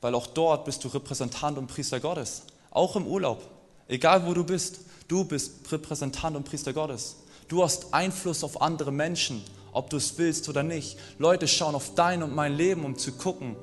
Weil 0.00 0.14
auch 0.14 0.26
dort 0.26 0.64
bist 0.64 0.84
du 0.84 0.88
Repräsentant 0.88 1.58
und 1.58 1.66
Priester 1.66 2.00
Gottes. 2.00 2.42
Auch 2.70 2.96
im 2.96 3.06
Urlaub. 3.06 3.42
Egal 3.88 4.26
wo 4.26 4.34
du 4.34 4.44
bist, 4.44 4.80
du 5.08 5.24
bist 5.24 5.70
Repräsentant 5.70 6.36
und 6.36 6.44
Priester 6.44 6.72
Gottes. 6.72 7.16
Du 7.48 7.62
hast 7.62 7.92
Einfluss 7.92 8.44
auf 8.44 8.60
andere 8.60 8.92
Menschen 8.92 9.42
ob 9.72 9.90
du 9.90 9.96
es 9.96 10.18
willst 10.18 10.48
oder 10.48 10.62
nicht. 10.62 10.98
Leute 11.18 11.48
schauen 11.48 11.74
auf 11.74 11.94
dein 11.94 12.22
und 12.22 12.34
mein 12.34 12.54
Leben, 12.54 12.84
um 12.84 12.96
zu 12.96 13.12
gucken, 13.12 13.56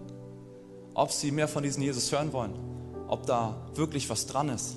ob 0.94 1.12
sie 1.12 1.32
mehr 1.32 1.48
von 1.48 1.64
diesem 1.64 1.84
Jesus 1.84 2.12
hören 2.12 2.34
wollen, 2.34 2.54
ob 3.08 3.26
da 3.26 3.70
wirklich 3.76 4.10
was 4.10 4.26
dran 4.26 4.50
ist. 4.50 4.76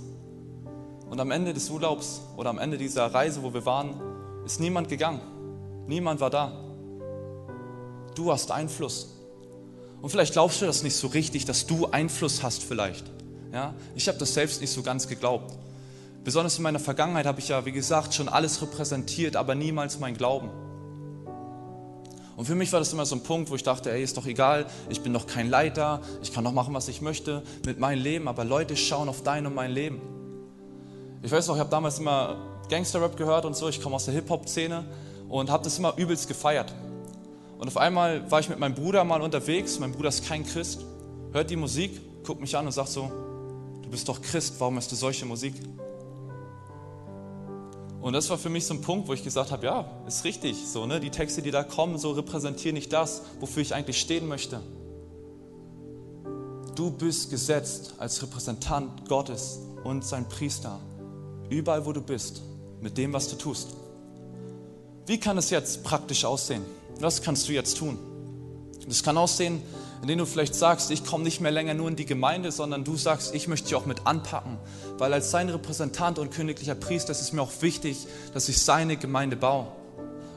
Und 1.09 1.21
am 1.21 1.31
Ende 1.31 1.53
des 1.53 1.69
Urlaubs 1.69 2.23
oder 2.37 2.51
am 2.51 2.59
Ende 2.59 2.79
dieser 2.79 3.07
Reise, 3.07 3.43
wo 3.43 3.53
wir 3.53 3.67
waren, 3.67 4.01
ist 4.45 4.61
niemand 4.61 4.89
gegangen. 4.89 5.21
Niemand 5.87 6.21
war 6.21 6.31
da. 6.31 6.53
Du 8.15 8.31
hast 8.31 8.51
Einfluss. 8.51 9.09
Und 10.01 10.11
vielleicht 10.11 10.33
glaubst 10.33 10.61
du 10.61 10.67
das 10.67 10.83
nicht 10.83 10.97
so 10.97 11.09
richtig, 11.09 11.45
dass 11.45 11.67
du 11.67 11.87
Einfluss 11.87 12.43
hast 12.43 12.63
vielleicht. 12.63 13.05
Ja? 13.53 13.75
Ich 13.95 14.09
habe 14.09 14.19
das 14.19 14.35
selbst 14.35 14.61
nicht 14.61 14.73
so 14.73 14.83
ganz 14.83 15.07
geglaubt. 15.07 15.53
Besonders 16.25 16.57
in 16.57 16.63
meiner 16.63 16.79
Vergangenheit 16.79 17.27
habe 17.27 17.41
ich 17.41 17.49
ja, 17.49 17.65
wie 17.65 17.73
gesagt, 17.73 18.15
schon 18.15 18.29
alles 18.29 18.63
repräsentiert, 18.63 19.37
aber 19.37 19.55
niemals 19.55 19.99
mein 19.99 20.17
Glauben. 20.17 20.51
Und 22.37 22.47
für 22.47 22.55
mich 22.55 22.73
war 22.73 22.79
das 22.79 22.93
immer 22.93 23.05
so 23.05 23.17
ein 23.17 23.23
Punkt, 23.23 23.51
wo 23.51 23.57
ich 23.57 23.63
dachte, 23.63 23.93
ey, 23.93 24.03
ist 24.03 24.17
doch 24.17 24.27
egal, 24.27 24.67
ich 24.89 25.03
bin 25.03 25.13
doch 25.13 25.27
kein 25.27 25.51
Leiter, 25.51 26.01
ich 26.23 26.33
kann 26.33 26.45
doch 26.45 26.53
machen, 26.53 26.73
was 26.73 26.89
ich 26.89 27.03
möchte 27.03 27.43
mit 27.67 27.79
meinem 27.79 28.03
Leben, 28.03 28.29
aber 28.29 28.45
Leute 28.45 28.77
schauen 28.77 29.09
auf 29.09 29.23
dein 29.23 29.47
und 29.47 29.55
mein 29.55 29.71
Leben. 29.71 30.01
Ich 31.23 31.31
weiß 31.31 31.47
noch, 31.49 31.57
ich 31.57 31.61
habe 31.61 31.71
damals 31.71 31.99
immer 31.99 32.37
Gangster-Rap 32.69 33.17
gehört 33.17 33.45
und 33.45 33.55
so, 33.55 33.69
ich 33.69 33.83
komme 33.83 33.97
aus 33.97 34.07
der 34.07 34.15
Hip-Hop-Szene 34.15 34.85
und 35.29 35.51
habe 35.51 35.63
das 35.65 35.79
immer 35.79 35.95
übelst 35.97 36.27
gefeiert. 36.27 36.75
Und 37.59 37.69
auf 37.69 37.77
einmal 37.77 38.29
war 38.31 38.41
ich 38.41 38.49
mit 38.49 38.59
meinem 38.59 38.75
Bruder 38.75 39.05
mal 39.05 39.21
unterwegs. 39.21 39.79
Mein 39.79 39.93
Bruder 39.93 40.09
ist 40.09 40.27
kein 40.27 40.45
Christ, 40.45 40.85
hört 41.33 41.49
die 41.49 41.57
Musik, 41.57 42.01
guckt 42.25 42.41
mich 42.41 42.57
an 42.57 42.67
und 42.67 42.73
sagt 42.73 42.89
so, 42.89 43.13
du 43.83 43.89
bist 43.89 44.09
doch 44.09 44.21
Christ, 44.21 44.55
warum 44.59 44.77
hast 44.77 44.91
du 44.91 44.97
solche 44.97 45.27
Musik? 45.27 45.55
Und 48.03 48.15
das 48.15 48.29
war 48.31 48.37
für 48.37 48.51
mich 48.51 48.67
so 48.67 48.75
ein 48.75 48.81
Punkt, 48.81 49.07
wo 49.07 49.13
ich 49.13 49.23
gesagt 49.23 49.53
habe, 49.53 49.65
ja, 49.65 49.89
ist 50.09 50.25
richtig, 50.25 50.57
so, 50.67 50.87
ne? 50.87 50.99
die 50.99 51.11
Texte, 51.11 51.41
die 51.41 51.53
da 51.53 51.63
kommen, 51.63 51.99
so 51.99 52.11
repräsentieren 52.11 52.75
nicht 52.75 52.93
das, 52.93 53.23
wofür 53.39 53.63
ich 53.63 53.75
eigentlich 53.77 54.01
stehen 54.01 54.27
möchte. 54.27 54.61
Du 56.75 56.91
bist 56.91 57.31
gesetzt 57.31 57.95
als 57.99 58.21
Repräsentant 58.21 59.09
Gottes 59.09 59.61
und 59.85 60.05
sein 60.05 60.29
Priester, 60.29 60.81
überall 61.49 61.87
wo 61.87 61.93
du 61.93 62.03
bist, 62.03 62.43
mit 62.81 62.99
dem, 62.99 63.13
was 63.13 63.29
du 63.29 63.37
tust. 63.37 63.69
Wie 65.07 65.21
kann 65.21 65.39
es 65.39 65.51
jetzt 65.51 65.85
praktisch 65.85 66.25
aussehen? 66.25 66.65
Was 66.99 67.23
kannst 67.23 67.49
du 67.49 67.53
jetzt 67.53 67.79
tun? 67.79 67.99
Das 68.89 69.05
kann 69.05 69.17
aussehen, 69.17 69.63
indem 70.03 70.19
du 70.19 70.27
vielleicht 70.27 70.57
sagst, 70.57 70.91
ich 70.91 71.05
komme 71.05 71.23
nicht 71.23 71.41
mehr 71.41 71.53
länger 71.53 71.75
nur 71.75 71.89
in 71.89 71.95
die 71.95 72.05
Gemeinde, 72.05 72.51
sondern 72.51 72.83
du 72.83 72.97
sagst, 72.97 73.35
ich 73.35 73.47
möchte 73.47 73.69
dich 73.69 73.77
auch 73.77 73.87
mit 73.87 74.05
anpacken, 74.05 74.59
weil 74.99 75.13
als 75.13 75.31
sein 75.31 75.49
Repräsentant 75.49 76.19
und 76.19 76.33
königlicher 76.33 76.75
Priester 76.75 77.13
ist 77.13 77.21
es 77.21 77.33
mir 77.33 77.41
auch 77.41 77.53
wichtig, 77.61 78.09
dass 78.35 78.49
ich 78.49 78.61
seine 78.61 78.97
Gemeinde 78.97 79.37
baue. 79.37 79.69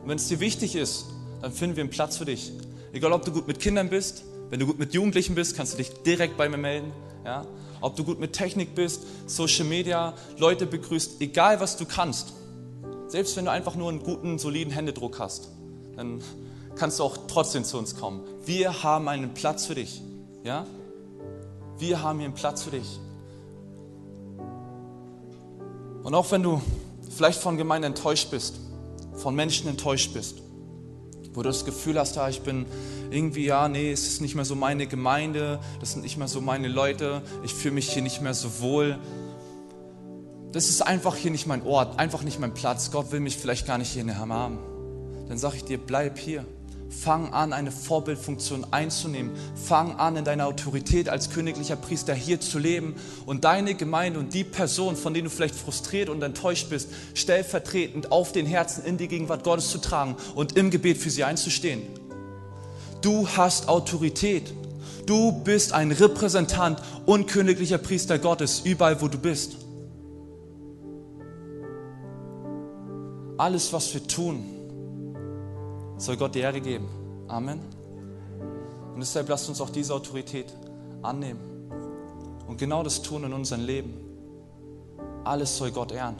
Und 0.03 0.09
wenn 0.09 0.17
es 0.17 0.27
dir 0.27 0.39
wichtig 0.39 0.75
ist, 0.75 1.07
dann 1.41 1.51
finden 1.51 1.75
wir 1.75 1.83
einen 1.83 1.89
Platz 1.89 2.17
für 2.17 2.25
dich. 2.25 2.51
Egal, 2.93 3.11
ob 3.11 3.25
du 3.25 3.31
gut 3.31 3.47
mit 3.47 3.59
Kindern 3.59 3.89
bist, 3.89 4.23
wenn 4.51 4.59
du 4.59 4.67
gut 4.67 4.77
mit 4.77 4.93
Jugendlichen 4.93 5.33
bist, 5.33 5.57
kannst 5.57 5.73
du 5.73 5.77
dich 5.77 5.89
direkt 6.05 6.37
bei 6.37 6.47
mir 6.47 6.57
melden. 6.57 6.93
Ja? 7.25 7.43
Ob 7.81 7.95
du 7.95 8.03
gut 8.03 8.19
mit 8.19 8.33
Technik 8.33 8.75
bist, 8.75 9.01
Social 9.25 9.65
Media, 9.65 10.13
Leute 10.37 10.67
begrüßt, 10.67 11.19
egal 11.21 11.59
was 11.59 11.75
du 11.75 11.85
kannst. 11.85 12.33
Selbst 13.07 13.35
wenn 13.35 13.45
du 13.45 13.51
einfach 13.51 13.75
nur 13.75 13.89
einen 13.89 14.03
guten, 14.03 14.37
soliden 14.37 14.71
Händedruck 14.71 15.19
hast, 15.19 15.49
dann 15.95 16.21
kannst 16.75 16.99
du 16.99 17.03
auch 17.03 17.17
trotzdem 17.27 17.63
zu 17.63 17.77
uns 17.77 17.95
kommen. 17.95 18.21
Wir 18.45 18.83
haben 18.83 19.07
einen 19.07 19.33
Platz 19.33 19.65
für 19.65 19.75
dich. 19.75 20.01
Ja? 20.43 20.65
Wir 21.77 22.01
haben 22.01 22.19
hier 22.19 22.27
einen 22.27 22.35
Platz 22.35 22.63
für 22.63 22.71
dich. 22.71 22.99
Und 26.03 26.13
auch 26.13 26.29
wenn 26.31 26.43
du 26.43 26.61
vielleicht 27.15 27.41
von 27.41 27.57
Gemeinde 27.57 27.87
enttäuscht 27.87 28.29
bist, 28.29 28.59
von 29.15 29.35
Menschen 29.35 29.69
enttäuscht 29.69 30.13
bist, 30.13 30.41
wo 31.33 31.41
du 31.41 31.49
das 31.49 31.65
Gefühl 31.65 31.99
hast, 31.99 32.15
ja, 32.15 32.29
ich 32.29 32.41
bin 32.41 32.65
irgendwie, 33.09 33.45
ja, 33.45 33.67
nee, 33.67 33.91
es 33.91 34.07
ist 34.07 34.21
nicht 34.21 34.35
mehr 34.35 34.45
so 34.45 34.55
meine 34.55 34.87
Gemeinde, 34.87 35.59
das 35.79 35.93
sind 35.93 36.03
nicht 36.03 36.17
mehr 36.17 36.27
so 36.27 36.41
meine 36.41 36.67
Leute, 36.67 37.21
ich 37.43 37.53
fühle 37.53 37.75
mich 37.75 37.91
hier 37.91 38.01
nicht 38.01 38.21
mehr 38.21 38.33
so 38.33 38.59
wohl. 38.59 38.99
Das 40.51 40.69
ist 40.69 40.81
einfach 40.81 41.15
hier 41.15 41.31
nicht 41.31 41.47
mein 41.47 41.65
Ort, 41.65 41.99
einfach 41.99 42.23
nicht 42.23 42.39
mein 42.39 42.53
Platz. 42.53 42.91
Gott 42.91 43.11
will 43.11 43.19
mich 43.19 43.37
vielleicht 43.37 43.67
gar 43.67 43.77
nicht 43.77 43.89
hier 43.89 44.17
haben. 44.17 44.59
Dann 45.27 45.37
sage 45.37 45.57
ich 45.57 45.65
dir, 45.65 45.77
bleib 45.77 46.17
hier. 46.17 46.45
Fang 46.89 47.33
an, 47.33 47.51
eine 47.51 47.71
Vorbildfunktion 47.71 48.67
einzunehmen. 48.71 49.31
Fang 49.55 49.95
an, 49.97 50.15
in 50.15 50.25
deiner 50.25 50.47
Autorität 50.47 51.09
als 51.09 51.29
königlicher 51.29 51.75
Priester 51.75 52.13
hier 52.13 52.39
zu 52.39 52.59
leben 52.59 52.95
und 53.25 53.43
deine 53.43 53.75
Gemeinde 53.75 54.19
und 54.19 54.33
die 54.33 54.43
Person, 54.43 54.95
von 54.95 55.13
denen 55.13 55.25
du 55.25 55.31
vielleicht 55.31 55.55
frustriert 55.55 56.09
und 56.09 56.21
enttäuscht 56.23 56.69
bist, 56.69 56.89
stellvertretend 57.13 58.11
auf 58.11 58.31
den 58.31 58.45
Herzen 58.45 58.85
in 58.85 58.97
die 58.97 59.07
Gegenwart 59.07 59.43
Gottes 59.43 59.69
zu 59.69 59.79
tragen 59.79 60.15
und 60.35 60.57
im 60.57 60.69
Gebet 60.69 60.97
für 60.97 61.09
sie 61.09 61.23
einzustehen. 61.23 61.81
Du 63.01 63.27
hast 63.27 63.67
Autorität. 63.67 64.53
Du 65.05 65.31
bist 65.31 65.73
ein 65.73 65.91
Repräsentant 65.91 66.81
und 67.05 67.27
königlicher 67.27 67.77
Priester 67.77 68.17
Gottes, 68.17 68.61
überall 68.63 69.01
wo 69.01 69.07
du 69.07 69.19
bist. 69.19 69.57
Alles, 73.37 73.73
was 73.73 73.93
wir 73.93 74.07
tun, 74.07 74.54
soll 75.97 76.17
Gott 76.17 76.35
die 76.35 76.39
Ehre 76.39 76.61
geben. 76.61 76.87
Amen. 77.27 77.59
Und 78.93 78.99
deshalb 78.99 79.29
lasst 79.29 79.49
uns 79.49 79.59
auch 79.61 79.69
diese 79.69 79.93
Autorität 79.93 80.53
annehmen 81.01 81.39
und 82.47 82.57
genau 82.57 82.83
das 82.83 83.01
tun 83.01 83.23
in 83.23 83.33
unserem 83.33 83.65
Leben. 83.65 83.93
Alles 85.23 85.57
soll 85.57 85.71
Gott 85.71 85.91
ehren. 85.91 86.15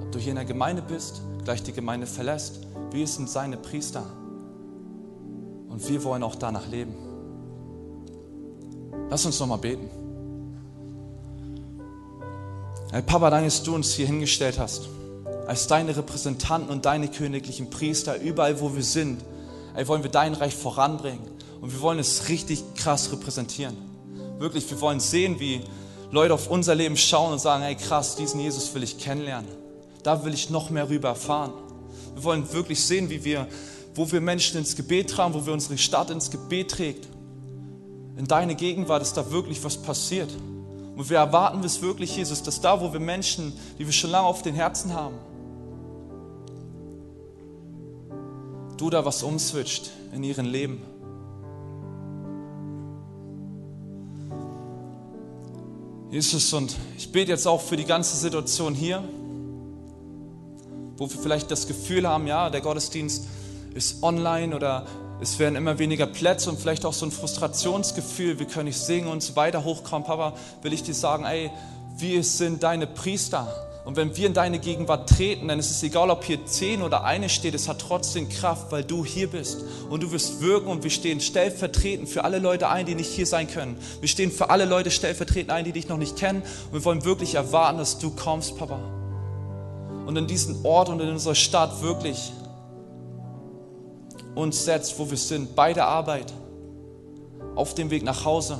Ob 0.00 0.12
du 0.12 0.18
hier 0.18 0.30
in 0.30 0.36
der 0.36 0.44
Gemeinde 0.44 0.82
bist, 0.82 1.22
gleich 1.44 1.62
die 1.62 1.72
Gemeinde 1.72 2.06
verlässt, 2.06 2.60
wir 2.90 3.06
sind 3.06 3.28
seine 3.28 3.56
Priester. 3.56 4.04
Und 5.68 5.86
wir 5.88 6.04
wollen 6.04 6.22
auch 6.22 6.36
danach 6.36 6.68
leben. 6.68 6.94
Lass 9.10 9.26
uns 9.26 9.38
nochmal 9.40 9.58
beten. 9.58 9.90
Herr 12.92 13.02
Papa, 13.02 13.28
danke, 13.28 13.46
dass 13.46 13.62
du 13.62 13.74
uns 13.74 13.92
hier 13.92 14.06
hingestellt 14.06 14.58
hast 14.58 14.88
als 15.46 15.66
deine 15.66 15.96
Repräsentanten 15.96 16.70
und 16.70 16.84
deine 16.84 17.08
königlichen 17.08 17.70
Priester, 17.70 18.20
überall 18.20 18.60
wo 18.60 18.74
wir 18.74 18.82
sind, 18.82 19.22
ey, 19.74 19.86
wollen 19.88 20.02
wir 20.02 20.10
dein 20.10 20.34
Reich 20.34 20.54
voranbringen. 20.54 21.30
Und 21.60 21.72
wir 21.72 21.80
wollen 21.80 21.98
es 21.98 22.28
richtig 22.28 22.62
krass 22.74 23.10
repräsentieren. 23.12 23.76
Wirklich, 24.38 24.68
wir 24.70 24.80
wollen 24.80 25.00
sehen, 25.00 25.40
wie 25.40 25.62
Leute 26.10 26.34
auf 26.34 26.50
unser 26.50 26.74
Leben 26.74 26.96
schauen 26.96 27.32
und 27.32 27.38
sagen, 27.38 27.62
hey 27.62 27.74
krass, 27.74 28.16
diesen 28.16 28.40
Jesus 28.40 28.74
will 28.74 28.82
ich 28.82 28.98
kennenlernen. 28.98 29.50
Da 30.02 30.24
will 30.24 30.34
ich 30.34 30.50
noch 30.50 30.70
mehr 30.70 30.88
rüber 30.88 31.08
erfahren. 31.08 31.52
Wir 32.14 32.24
wollen 32.24 32.52
wirklich 32.52 32.84
sehen, 32.84 33.10
wie 33.10 33.24
wir, 33.24 33.46
wo 33.94 34.10
wir 34.10 34.20
Menschen 34.20 34.58
ins 34.58 34.76
Gebet 34.76 35.10
tragen, 35.10 35.34
wo 35.34 35.44
wir 35.46 35.52
unsere 35.52 35.78
Stadt 35.78 36.10
ins 36.10 36.30
Gebet 36.30 36.70
trägt. 36.70 37.08
In 38.16 38.26
deine 38.26 38.54
Gegenwart 38.54 39.02
ist 39.02 39.14
da 39.14 39.30
wirklich 39.30 39.64
was 39.64 39.76
passiert. 39.76 40.30
Und 40.96 41.10
wir 41.10 41.16
erwarten 41.18 41.64
es 41.64 41.82
wirklich, 41.82 42.16
Jesus, 42.16 42.42
dass 42.42 42.60
da, 42.60 42.80
wo 42.80 42.92
wir 42.92 43.00
Menschen, 43.00 43.52
die 43.78 43.86
wir 43.86 43.92
schon 43.92 44.10
lange 44.10 44.28
auf 44.28 44.42
den 44.42 44.54
Herzen 44.54 44.92
haben, 44.92 45.16
du 48.76 48.90
da 48.90 49.04
was 49.04 49.22
umswitcht 49.22 49.90
in 50.12 50.22
ihrem 50.22 50.46
Leben. 50.46 50.82
Jesus, 56.10 56.52
und 56.52 56.76
ich 56.96 57.10
bete 57.10 57.32
jetzt 57.32 57.46
auch 57.46 57.60
für 57.60 57.76
die 57.76 57.84
ganze 57.84 58.16
Situation 58.16 58.74
hier, 58.74 59.02
wo 60.96 61.10
wir 61.10 61.18
vielleicht 61.18 61.50
das 61.50 61.66
Gefühl 61.66 62.08
haben, 62.08 62.28
ja, 62.28 62.50
der 62.50 62.60
Gottesdienst 62.60 63.24
ist 63.74 64.02
online 64.02 64.54
oder 64.54 64.86
es 65.20 65.38
werden 65.38 65.56
immer 65.56 65.78
weniger 65.78 66.06
Plätze 66.06 66.50
und 66.50 66.60
vielleicht 66.60 66.84
auch 66.84 66.92
so 66.92 67.06
ein 67.06 67.10
Frustrationsgefühl, 67.10 68.38
wir 68.38 68.46
können 68.46 68.66
nicht 68.66 68.78
singen 68.78 69.08
und 69.08 69.22
so 69.22 69.34
weiter 69.36 69.64
hochkommen. 69.64 70.06
Papa, 70.06 70.34
will 70.62 70.72
ich 70.72 70.82
dir 70.82 70.94
sagen, 70.94 71.24
ey, 71.24 71.50
wir 71.96 72.22
sind 72.22 72.62
deine 72.62 72.86
Priester. 72.86 73.52
Und 73.84 73.96
wenn 73.96 74.16
wir 74.16 74.26
in 74.26 74.32
deine 74.32 74.58
Gegenwart 74.58 75.10
treten, 75.10 75.48
dann 75.48 75.58
ist 75.58 75.70
es 75.70 75.82
egal, 75.82 76.08
ob 76.08 76.24
hier 76.24 76.46
zehn 76.46 76.80
oder 76.80 77.04
eine 77.04 77.28
steht, 77.28 77.54
es 77.54 77.68
hat 77.68 77.80
trotzdem 77.80 78.30
Kraft, 78.30 78.72
weil 78.72 78.82
du 78.82 79.04
hier 79.04 79.28
bist. 79.28 79.62
Und 79.90 80.02
du 80.02 80.10
wirst 80.10 80.40
wirken 80.40 80.68
und 80.68 80.82
wir 80.82 80.90
stehen 80.90 81.20
stellvertretend 81.20 82.08
für 82.08 82.24
alle 82.24 82.38
Leute 82.38 82.68
ein, 82.68 82.86
die 82.86 82.94
nicht 82.94 83.10
hier 83.10 83.26
sein 83.26 83.46
können. 83.46 83.76
Wir 84.00 84.08
stehen 84.08 84.32
für 84.32 84.48
alle 84.48 84.64
Leute 84.64 84.90
stellvertretend 84.90 85.50
ein, 85.50 85.66
die 85.66 85.72
dich 85.72 85.88
noch 85.88 85.98
nicht 85.98 86.16
kennen. 86.16 86.42
Und 86.70 86.72
wir 86.72 86.84
wollen 86.86 87.04
wirklich 87.04 87.34
erwarten, 87.34 87.76
dass 87.76 87.98
du 87.98 88.10
kommst, 88.10 88.56
Papa. 88.56 88.80
Und 90.06 90.16
in 90.16 90.26
diesen 90.26 90.64
Ort 90.64 90.88
und 90.88 91.00
in 91.00 91.10
unserer 91.10 91.34
Stadt 91.34 91.82
wirklich 91.82 92.32
uns 94.34 94.64
setzt, 94.64 94.98
wo 94.98 95.10
wir 95.10 95.18
sind, 95.18 95.54
bei 95.54 95.74
der 95.74 95.86
Arbeit, 95.86 96.32
auf 97.54 97.74
dem 97.74 97.90
Weg 97.90 98.02
nach 98.02 98.24
Hause, 98.24 98.58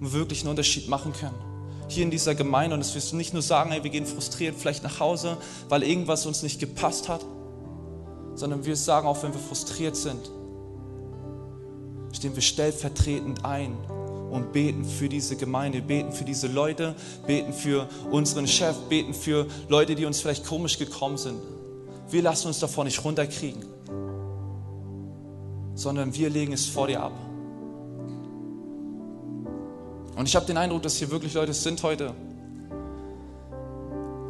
und 0.00 0.12
wirklich 0.12 0.42
einen 0.42 0.50
Unterschied 0.50 0.88
machen 0.88 1.12
können 1.12 1.45
hier 1.88 2.02
in 2.02 2.10
dieser 2.10 2.34
Gemeinde 2.34 2.74
und 2.74 2.80
dass 2.80 2.94
wir 2.94 3.18
nicht 3.18 3.32
nur 3.32 3.42
sagen, 3.42 3.70
hey, 3.70 3.82
wir 3.82 3.90
gehen 3.90 4.06
frustriert 4.06 4.56
vielleicht 4.58 4.82
nach 4.82 5.00
Hause, 5.00 5.36
weil 5.68 5.82
irgendwas 5.82 6.26
uns 6.26 6.42
nicht 6.42 6.58
gepasst 6.58 7.08
hat, 7.08 7.24
sondern 8.34 8.64
wir 8.64 8.76
sagen 8.76 9.06
auch, 9.06 9.22
wenn 9.22 9.32
wir 9.32 9.40
frustriert 9.40 9.96
sind, 9.96 10.30
stehen 12.12 12.34
wir 12.34 12.42
stellvertretend 12.42 13.44
ein 13.44 13.76
und 14.30 14.52
beten 14.52 14.84
für 14.84 15.08
diese 15.08 15.36
Gemeinde, 15.36 15.80
beten 15.80 16.12
für 16.12 16.24
diese 16.24 16.48
Leute, 16.48 16.94
beten 17.26 17.52
für 17.52 17.88
unseren 18.10 18.46
Chef, 18.46 18.76
beten 18.88 19.14
für 19.14 19.46
Leute, 19.68 19.94
die 19.94 20.04
uns 20.04 20.20
vielleicht 20.20 20.44
komisch 20.44 20.78
gekommen 20.78 21.16
sind. 21.16 21.38
Wir 22.10 22.22
lassen 22.22 22.48
uns 22.48 22.58
davon 22.58 22.86
nicht 22.86 23.04
runterkriegen, 23.04 23.64
sondern 25.74 26.14
wir 26.14 26.30
legen 26.30 26.52
es 26.52 26.66
vor 26.66 26.86
dir 26.86 27.02
ab. 27.02 27.25
Und 30.16 30.26
ich 30.26 30.34
habe 30.34 30.46
den 30.46 30.56
Eindruck, 30.56 30.82
dass 30.82 30.96
hier 30.96 31.10
wirklich 31.10 31.34
Leute 31.34 31.52
sind 31.52 31.82
heute, 31.82 32.14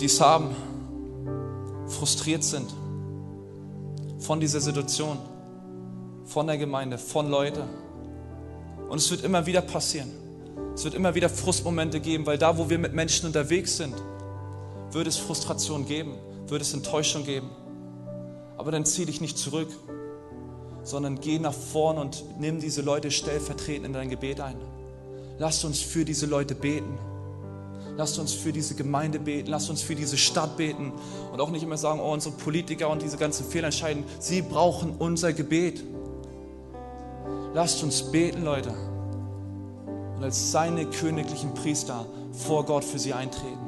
die 0.01 0.07
es 0.07 0.20
haben, 0.20 0.55
frustriert 1.87 2.42
sind 2.42 2.75
von 4.18 4.40
dieser 4.40 4.61
Situation, 4.61 5.16
von 6.25 6.49
der 6.49 6.59
Gemeinde, 6.59 6.99
von 6.99 7.31
Leuten. 7.31 7.62
Und 8.88 8.99
es 8.99 9.11
wird 9.12 9.22
immer 9.25 9.46
wieder 9.46 9.62
passieren. 9.62 10.11
Es 10.75 10.85
wird 10.85 10.94
immer 10.94 11.14
wieder 11.14 11.29
Frustmomente 11.29 12.01
geben, 12.01 12.27
weil 12.27 12.37
da, 12.37 12.59
wo 12.59 12.68
wir 12.68 12.79
mit 12.79 12.92
Menschen 12.92 13.27
unterwegs 13.27 13.77
sind, 13.77 13.94
wird 14.90 15.07
es 15.07 15.16
Frustration 15.16 15.87
geben, 15.87 16.14
wird 16.49 16.62
es 16.62 16.75
Enttäuschung 16.75 17.25
geben. 17.25 17.49
Aber 18.59 18.72
dann 18.72 18.85
zieh 18.85 19.07
dich 19.07 19.20
nicht 19.20 19.38
zurück, 19.38 19.68
sondern 20.83 21.20
geh 21.20 21.38
nach 21.38 21.55
vorn 21.55 21.96
und 21.99 22.25
nimm 22.40 22.61
diese 22.61 22.83
Leute 22.83 23.11
stellvertretend 23.11 23.87
in 23.87 23.92
dein 23.92 24.11
Gebet 24.11 24.40
ein. 24.40 24.57
Lasst 25.38 25.64
uns 25.64 25.81
für 25.81 26.05
diese 26.05 26.27
Leute 26.27 26.55
beten. 26.55 26.99
Lasst 27.96 28.18
uns 28.18 28.33
für 28.33 28.53
diese 28.53 28.75
Gemeinde 28.75 29.18
beten, 29.18 29.51
lasst 29.51 29.70
uns 29.70 29.81
für 29.81 29.94
diese 29.94 30.18
Stadt 30.18 30.59
beten 30.59 30.92
und 31.33 31.40
auch 31.40 31.51
nicht 31.51 31.62
immer 31.62 31.79
sagen, 31.79 31.99
oh, 32.01 32.12
unsere 32.12 32.35
Politiker 32.35 32.90
und 32.90 33.01
diese 33.01 33.16
ganzen 33.16 33.46
Fehlentscheiden, 33.46 34.05
sie 34.18 34.42
brauchen 34.42 34.96
unser 34.99 35.33
Gebet. 35.33 35.83
Lasst 37.55 37.83
uns 37.83 38.03
beten, 38.12 38.44
Leute, 38.44 38.70
und 40.16 40.22
als 40.22 40.53
seine 40.53 40.85
königlichen 40.87 41.55
Priester 41.55 42.05
vor 42.33 42.66
Gott 42.66 42.85
für 42.85 42.99
sie 42.99 43.14
eintreten. 43.14 43.65